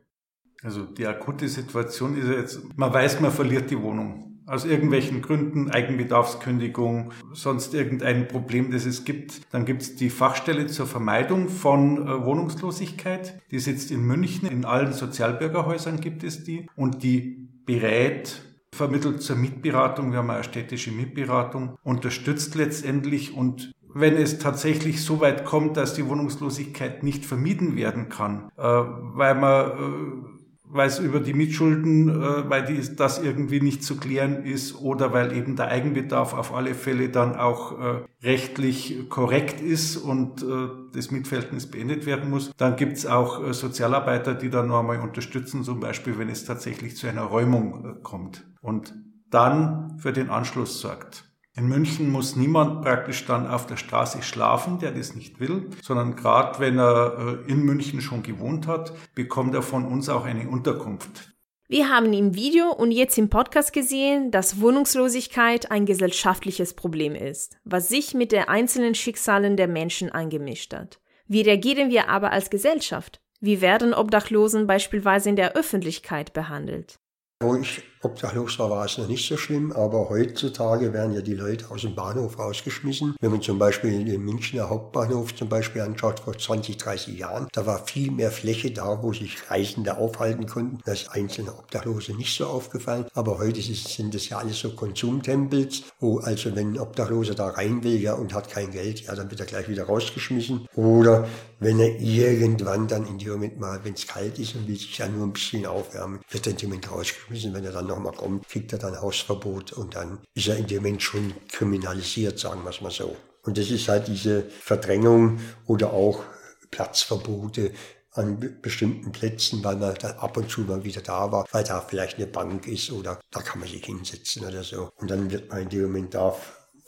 Also 0.64 0.86
die 0.86 1.06
akute 1.06 1.48
Situation 1.48 2.18
ist 2.18 2.28
ja 2.28 2.34
jetzt, 2.34 2.60
man 2.76 2.92
weiß, 2.92 3.20
man 3.20 3.32
verliert 3.32 3.70
die 3.70 3.80
Wohnung. 3.80 4.25
Aus 4.48 4.66
irgendwelchen 4.66 5.22
Gründen, 5.22 5.72
Eigenbedarfskündigung, 5.72 7.12
sonst 7.34 7.74
irgendein 7.74 8.28
Problem, 8.28 8.72
das 8.72 8.86
es 8.86 9.04
gibt. 9.04 9.42
Dann 9.52 9.66
gibt 9.66 9.82
es 9.82 9.96
die 9.96 10.10
Fachstelle 10.10 10.68
zur 10.68 10.86
Vermeidung 10.86 11.50
von 11.50 12.08
äh, 12.08 12.26
Wohnungslosigkeit. 12.26 13.42
Die 13.52 13.60
sitzt 13.60 13.92
in 13.92 14.02
München. 14.06 14.48
In 14.48 14.66
allen 14.66 14.94
Sozialbürgerhäusern 14.94 16.00
gibt 16.00 16.24
es 16.24 16.44
die. 16.44 16.68
Und 16.76 17.02
die 17.02 17.50
berät 17.66 18.42
vermittelt 18.76 19.22
zur 19.22 19.38
Mitberatung, 19.38 20.12
wir 20.12 20.20
haben 20.20 20.30
eine 20.30 20.44
städtische 20.44 20.92
Mitberatung, 20.92 21.78
unterstützt 21.84 22.56
letztendlich 22.56 23.34
und 23.34 23.72
wenn 23.98 24.18
es 24.18 24.40
tatsächlich 24.40 25.06
so 25.06 25.22
weit 25.22 25.46
kommt, 25.46 25.78
dass 25.78 25.94
die 25.94 26.06
Wohnungslosigkeit 26.06 27.02
nicht 27.02 27.26
vermieden 27.26 27.78
werden 27.78 28.10
kann, 28.10 28.52
äh, 28.58 28.62
weil 28.62 29.36
man 29.36 29.66
äh, 29.70 30.35
weil 30.76 30.88
es 30.88 31.00
über 31.00 31.20
die 31.20 31.34
Mitschulden, 31.34 32.10
äh, 32.10 32.50
weil 32.50 32.66
die, 32.66 32.96
das 32.96 33.22
irgendwie 33.22 33.62
nicht 33.62 33.84
zu 33.84 33.98
klären 33.98 34.44
ist 34.44 34.76
oder 34.76 35.14
weil 35.14 35.36
eben 35.36 35.56
der 35.56 35.70
Eigenbedarf 35.70 36.34
auf 36.34 36.54
alle 36.54 36.76
Fälle 36.76 37.10
dann 37.10 37.36
auch 37.36 37.80
äh, 37.80 38.02
rechtlich 38.24 39.10
korrekt 39.10 39.62
ist 39.62 39.98
und 39.98 40.44
äh, 40.44 40.68
das 40.94 41.12
Mietverhältnis 41.12 41.70
beendet 41.72 42.06
werden 42.06 42.30
muss. 42.30 42.52
Dann 42.58 42.76
gibt 42.76 42.98
es 42.98 43.06
auch 43.06 43.44
äh, 43.44 43.54
Sozialarbeiter, 43.54 44.34
die 44.34 44.50
dann 44.50 44.68
noch 44.68 44.80
einmal 44.80 45.00
unterstützen, 45.00 45.64
zum 45.64 45.80
Beispiel 45.80 46.18
wenn 46.18 46.30
es 46.30 46.46
tatsächlich 46.46 46.98
zu 46.98 47.08
einer 47.08 47.24
Räumung 47.24 47.86
äh, 47.86 48.02
kommt 48.02 48.46
und 48.62 48.94
dann 49.30 49.98
für 49.98 50.14
den 50.14 50.30
Anschluss 50.30 50.82
sorgt. 50.82 51.26
In 51.58 51.68
München 51.70 52.12
muss 52.12 52.36
niemand 52.36 52.82
praktisch 52.82 53.26
dann 53.26 53.48
auf 53.48 53.66
der 53.66 53.78
Straße 53.78 54.22
schlafen, 54.22 54.80
der 54.80 54.92
das 54.92 55.16
nicht 55.16 55.40
will, 55.40 55.70
sondern 55.82 56.18
gerade 56.18 56.60
wenn 56.60 56.78
er 56.78 57.40
äh, 57.48 57.52
in 57.52 57.64
München 57.64 58.02
schon 58.02 58.24
gewohnt 58.24 58.68
hat, 58.68 58.92
bekommt 59.16 59.56
er 59.56 59.62
von 59.62 59.86
uns 59.86 60.10
auch 60.10 60.26
eine 60.26 60.50
Unterkunft. 60.50 61.32
Wir 61.70 61.88
haben 61.90 62.12
im 62.12 62.36
Video 62.36 62.72
und 62.74 62.92
jetzt 62.92 63.18
im 63.18 63.30
Podcast 63.30 63.72
gesehen, 63.72 64.32
dass 64.32 64.60
Wohnungslosigkeit 64.60 65.72
ein 65.72 65.86
gesellschaftliches 65.86 66.74
Problem 66.74 67.16
ist, 67.16 67.58
was 67.64 67.88
sich 67.88 68.14
mit 68.14 68.34
den 68.34 68.44
einzelnen 68.50 68.94
Schicksalen 68.94 69.56
der 69.56 69.70
Menschen 69.70 70.12
eingemischt 70.12 70.74
hat. 70.74 71.00
Wie 71.26 71.42
reagieren 71.42 71.90
wir 71.90 72.10
aber 72.10 72.34
als 72.34 72.50
Gesellschaft? 72.50 73.22
Wie 73.40 73.62
werden 73.62 73.94
Obdachlosen 73.94 74.68
beispielsweise 74.68 75.30
in 75.30 75.38
der 75.38 75.54
Öffentlichkeit 75.56 76.34
behandelt? 76.34 77.00
Wo 77.40 77.56
ich 77.56 77.82
obdachlos 78.06 78.58
war, 78.60 78.86
es 78.86 78.98
noch 78.98 79.08
nicht 79.08 79.28
so 79.28 79.36
schlimm, 79.36 79.72
aber 79.72 80.10
heutzutage 80.10 80.94
werden 80.94 81.14
ja 81.14 81.22
die 81.22 81.34
Leute 81.34 81.70
aus 81.70 81.82
dem 81.82 81.96
Bahnhof 81.96 82.40
rausgeschmissen. 82.40 83.16
Wenn 83.20 83.32
man 83.32 83.42
zum 83.42 83.60
Beispiel 83.60 84.06
den 84.06 84.22
Münchner 84.22 84.70
Hauptbahnhof 84.70 85.36
zum 85.36 85.50
Beispiel 85.50 85.82
anschaut, 85.82 86.20
vor 86.20 86.38
20, 86.38 86.78
30 86.78 87.18
Jahren, 87.18 87.48
da 87.52 87.66
war 87.66 87.86
viel 87.86 88.12
mehr 88.12 88.32
Fläche 88.32 88.72
da, 88.72 89.02
wo 89.02 89.12
sich 89.12 89.50
Reisende 89.50 89.98
aufhalten 89.98 90.46
konnten. 90.46 90.80
Da 90.86 90.94
ist 90.94 91.10
einzelne 91.12 91.52
Obdachlose 91.52 92.14
nicht 92.14 92.36
so 92.36 92.46
aufgefallen, 92.46 93.06
aber 93.14 93.40
heute 93.40 93.62
sind 93.62 94.16
es 94.16 94.30
ja 94.30 94.38
alles 94.38 94.60
so 94.60 94.72
Konsumtempels, 94.76 95.84
wo 96.00 96.20
also 96.20 96.56
wenn 96.56 96.74
ein 96.74 96.80
Obdachloser 96.80 97.36
da 97.36 97.48
rein 97.48 97.84
will 97.84 98.00
ja 98.00 98.14
und 98.14 98.34
hat 98.34 98.50
kein 98.50 98.72
Geld, 98.72 99.02
ja, 99.02 99.16
dann 99.16 99.30
wird 99.30 99.40
er 99.40 99.46
gleich 99.46 99.68
wieder 99.68 99.86
rausgeschmissen. 99.86 100.68
Oder 100.76 101.28
wenn 101.60 101.80
er 101.80 102.00
irgendwann 102.00 102.88
dann 102.88 103.08
in 103.08 103.18
dem 103.18 103.32
Moment 103.32 103.60
mal, 103.60 103.80
wenn 103.84 103.94
es 103.94 104.08
kalt 104.08 104.38
ist 104.40 104.56
und 104.56 104.68
will 104.68 104.76
sich 104.76 104.98
ja 104.98 105.08
nur 105.08 105.26
ein 105.26 105.34
bisschen 105.34 105.66
aufwärmen, 105.66 106.20
wird 106.30 106.48
er 106.48 106.54
in 106.54 106.70
Moment 106.70 106.92
rausgeschmissen. 106.92 107.54
Wenn 107.54 107.64
er 107.64 107.72
dann 107.72 107.88
nochmal 107.96 108.14
kommt, 108.14 108.48
kriegt 108.48 108.74
er 108.74 108.80
dann 108.80 109.00
Hausverbot 109.02 109.74
und 109.74 109.96
dann 109.96 110.20
ist 110.34 110.48
er 110.48 110.58
in 110.58 110.68
dem 110.68 110.84
Moment 110.84 111.02
schon 111.02 111.34
kriminalisiert, 111.50 112.40
sagen 112.40 112.64
wir 112.64 112.70
es 112.70 112.82
mal 112.82 112.92
so. 112.92 113.16
Und 113.44 113.58
das 113.58 113.70
ist 113.70 113.88
halt 113.88 114.08
diese 114.08 114.44
Verdrängung 114.44 115.40
oder 115.68 115.94
auch 115.94 116.24
Platzverbote 116.72 117.72
an 118.12 118.60
bestimmten 118.62 119.12
Plätzen, 119.12 119.64
weil 119.64 119.76
man 119.76 119.94
da 119.96 120.10
ab 120.12 120.38
und 120.38 120.50
zu 120.50 120.62
mal 120.62 120.84
wieder 120.84 121.02
da 121.02 121.32
war, 121.32 121.46
weil 121.52 121.64
da 121.64 121.82
vielleicht 121.82 122.18
eine 122.18 122.28
Bank 122.28 122.68
ist 122.68 122.92
oder 122.92 123.20
da 123.32 123.42
kann 123.42 123.60
man 123.60 123.70
sich 123.70 123.86
hinsetzen 123.86 124.46
oder 124.46 124.64
so. 124.64 124.90
Und 124.98 125.12
dann 125.12 125.30
wird 125.32 125.50
man 125.50 125.64
in 125.64 125.70
dem 125.70 125.84
Moment 125.84 126.14
da 126.14 126.36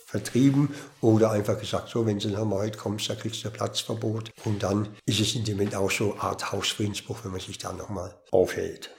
vertrieben 0.06 0.74
oder 1.02 1.32
einfach 1.32 1.60
gesagt, 1.60 1.90
so, 1.90 2.06
wenn 2.06 2.18
du 2.18 2.30
nochmal 2.30 2.60
heute 2.60 2.78
kommst, 2.78 3.10
dann 3.10 3.20
kriegst 3.20 3.44
du 3.44 3.50
ein 3.50 3.54
Platzverbot. 3.54 4.32
Und 4.46 4.64
dann 4.64 4.88
ist 5.06 5.20
es 5.20 5.36
in 5.36 5.44
dem 5.44 5.58
Moment 5.58 5.76
auch 5.76 5.92
so 5.92 6.14
eine 6.14 6.22
Art 6.22 6.52
Hausfriedensbruch, 6.52 7.20
wenn 7.24 7.32
man 7.32 7.42
sich 7.42 7.58
da 7.58 7.74
nochmal 7.74 8.16
aufhält. 8.32 8.90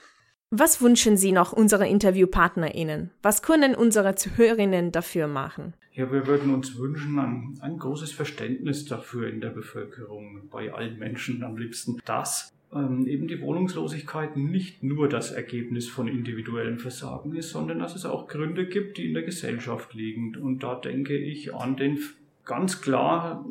Was 0.51 0.81
wünschen 0.81 1.15
Sie 1.15 1.31
noch 1.31 1.53
unsere 1.53 1.87
InterviewpartnerInnen? 1.87 3.11
Was 3.21 3.43
können 3.43 3.75
unsere 3.75 4.15
Zuhörerinnen 4.15 4.91
dafür 4.91 5.27
machen? 5.27 5.75
Ja, 5.93 6.11
wir 6.11 6.25
würden 6.25 6.51
uns 6.51 6.75
wünschen, 6.75 7.19
ein, 7.19 7.59
ein 7.61 7.77
großes 7.77 8.13
Verständnis 8.13 8.85
dafür 8.85 9.29
in 9.29 9.41
der 9.41 9.49
Bevölkerung, 9.49 10.49
bei 10.49 10.73
allen 10.73 10.97
Menschen 10.97 11.43
am 11.43 11.55
liebsten, 11.55 12.01
dass 12.03 12.51
ähm, 12.73 13.05
eben 13.05 13.27
die 13.27 13.41
Wohnungslosigkeit 13.41 14.37
nicht 14.37 14.81
nur 14.81 15.07
das 15.07 15.31
Ergebnis 15.31 15.87
von 15.87 16.07
individuellem 16.07 16.79
Versagen 16.79 17.35
ist, 17.35 17.51
sondern 17.51 17.77
dass 17.77 17.95
es 17.95 18.05
auch 18.05 18.27
Gründe 18.27 18.65
gibt, 18.65 18.97
die 18.97 19.05
in 19.05 19.13
der 19.13 19.23
Gesellschaft 19.23 19.93
liegen. 19.93 20.35
Und 20.35 20.63
da 20.63 20.73
denke 20.73 21.15
ich 21.15 21.53
an 21.53 21.75
den 21.75 21.99
ganz 22.45 22.81
klar 22.81 23.45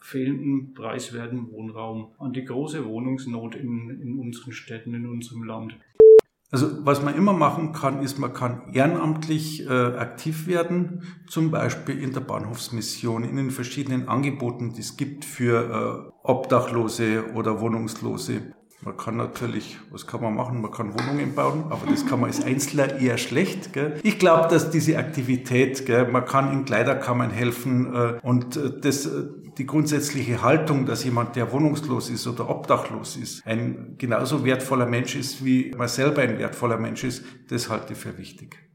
fehlenden 0.00 0.74
preiswerten 0.74 1.52
Wohnraum, 1.52 2.08
an 2.18 2.32
die 2.32 2.44
große 2.44 2.84
Wohnungsnot 2.84 3.54
in, 3.54 3.90
in 4.02 4.18
unseren 4.18 4.52
Städten, 4.52 4.92
in 4.94 5.06
unserem 5.06 5.44
Land. 5.44 5.76
Also 6.52 6.84
was 6.84 7.02
man 7.02 7.16
immer 7.16 7.32
machen 7.32 7.72
kann, 7.72 8.02
ist, 8.02 8.18
man 8.18 8.34
kann 8.34 8.74
ehrenamtlich 8.74 9.66
äh, 9.66 9.72
aktiv 9.72 10.46
werden, 10.46 11.02
zum 11.26 11.50
Beispiel 11.50 11.98
in 11.98 12.12
der 12.12 12.20
Bahnhofsmission, 12.20 13.24
in 13.24 13.36
den 13.36 13.50
verschiedenen 13.50 14.06
Angeboten, 14.06 14.74
die 14.74 14.82
es 14.82 14.98
gibt 14.98 15.24
für 15.24 16.12
äh, 16.12 16.28
Obdachlose 16.28 17.32
oder 17.34 17.60
Wohnungslose. 17.60 18.52
Man 18.84 18.96
kann 18.96 19.16
natürlich, 19.16 19.78
was 19.92 20.08
kann 20.08 20.22
man 20.22 20.34
machen? 20.34 20.60
Man 20.60 20.72
kann 20.72 20.92
Wohnungen 20.92 21.36
bauen, 21.36 21.66
aber 21.70 21.86
das 21.88 22.04
kann 22.04 22.18
man 22.18 22.30
als 22.30 22.42
Einzelner 22.42 22.98
eher 22.98 23.16
schlecht. 23.16 23.72
Gell? 23.72 24.00
Ich 24.02 24.18
glaube, 24.18 24.48
dass 24.48 24.70
diese 24.70 24.98
Aktivität, 24.98 25.86
gell, 25.86 26.08
man 26.08 26.24
kann 26.24 26.52
in 26.52 26.64
Kleiderkammern 26.64 27.30
helfen 27.30 27.94
äh, 27.94 28.18
und 28.22 28.56
äh, 28.56 28.80
das, 28.80 29.06
äh, 29.06 29.24
die 29.56 29.66
grundsätzliche 29.66 30.42
Haltung, 30.42 30.84
dass 30.84 31.04
jemand, 31.04 31.36
der 31.36 31.52
wohnungslos 31.52 32.10
ist 32.10 32.26
oder 32.26 32.50
obdachlos 32.50 33.16
ist, 33.16 33.46
ein 33.46 33.94
genauso 33.98 34.44
wertvoller 34.44 34.86
Mensch 34.86 35.14
ist, 35.14 35.44
wie 35.44 35.72
man 35.76 35.86
selber 35.86 36.22
ein 36.22 36.38
wertvoller 36.38 36.76
Mensch 36.76 37.04
ist, 37.04 37.24
das 37.50 37.68
halte 37.68 37.92
ich 37.92 37.98
für 38.00 38.18
wichtig. 38.18 38.71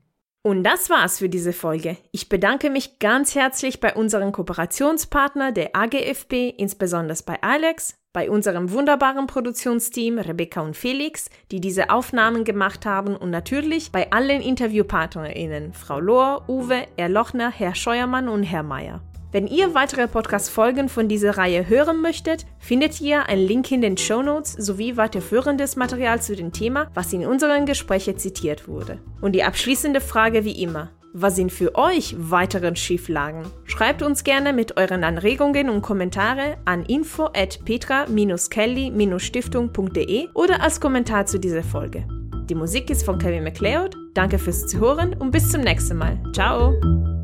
Und 0.48 0.64
das 0.64 0.90
war's 0.90 1.20
für 1.20 1.28
diese 1.28 1.52
Folge. 1.52 1.98
Ich 2.14 2.30
bedanke 2.30 2.70
mich 2.70 3.00
ganz 3.00 3.36
herzlich 3.36 3.82
bei 3.82 3.94
unseren 3.94 4.32
Kooperationspartner 4.32 5.52
der 5.52 5.76
AGFB, 5.76 6.54
insbesondere 6.56 7.18
bei 7.26 7.44
Alex, 7.44 7.98
bei 8.14 8.30
unserem 8.30 8.72
wunderbaren 8.72 9.28
Produktionsteam 9.28 10.20
Rebecca 10.20 10.62
und 10.62 10.78
Felix, 10.78 11.30
die 11.52 11.60
diese 11.60 11.90
Aufnahmen 11.90 12.46
gemacht 12.46 12.86
haben 12.86 13.18
und 13.18 13.30
natürlich 13.30 13.92
bei 13.92 14.10
allen 14.14 14.40
InterviewpartnerInnen, 14.40 15.74
Frau 15.74 16.00
Lohr, 16.00 16.48
Uwe, 16.48 16.88
Herr 16.98 17.10
Lochner, 17.10 17.52
Herr 17.52 17.76
Scheuermann 17.76 18.30
und 18.30 18.44
Herr 18.44 18.64
Mayer. 18.64 19.02
Wenn 19.32 19.48
ihr 19.48 19.74
weitere 19.74 20.08
Podcast-Folgen 20.08 20.88
von 20.88 21.10
dieser 21.10 21.38
Reihe 21.38 21.68
hören 21.68 22.02
möchtet, 22.02 22.46
findet 22.60 23.02
ihr 23.02 23.28
einen 23.28 23.46
Link 23.46 23.70
in 23.72 23.82
den 23.82 23.98
Show 23.98 24.22
Notes 24.22 24.54
sowie 24.54 24.96
weiterführendes 24.96 25.76
Material 25.76 26.22
zu 26.22 26.34
dem 26.36 26.54
Thema, 26.54 26.92
was 26.94 27.12
in 27.12 27.26
unseren 27.26 27.66
Gesprächen 27.66 28.18
zitiert 28.18 28.68
wurde. 28.68 29.00
Und 29.20 29.34
die 29.34 29.44
abschließende 29.44 30.00
Frage 30.00 30.46
wie 30.46 30.64
immer. 30.64 30.92
Was 31.14 31.36
sind 31.36 31.52
für 31.52 31.76
euch 31.76 32.16
weitere 32.18 32.74
Schieflagen? 32.76 33.44
Schreibt 33.66 34.02
uns 34.04 34.24
gerne 34.24 34.54
mit 34.54 34.78
euren 34.78 35.04
Anregungen 35.04 35.70
und 35.70 35.82
Kommentare 35.82 36.58
an 36.66 36.86
info 36.86 37.26
at 37.34 37.60
petra-kelly-stiftung.de 37.66 40.28
oder 40.36 40.62
als 40.62 40.80
Kommentar 40.80 41.26
zu 41.26 41.40
dieser 41.40 41.64
Folge. 41.64 42.08
Die 42.50 42.56
Musik 42.56 42.90
ist 42.90 43.04
von 43.04 43.18
Kevin 43.18 43.44
MacLeod. 43.44 43.94
Danke 44.14 44.40
fürs 44.40 44.68
Zuhören 44.68 45.14
und 45.16 45.32
bis 45.32 45.52
zum 45.52 45.60
nächsten 45.62 45.98
Mal. 45.98 46.18
Ciao! 46.34 47.17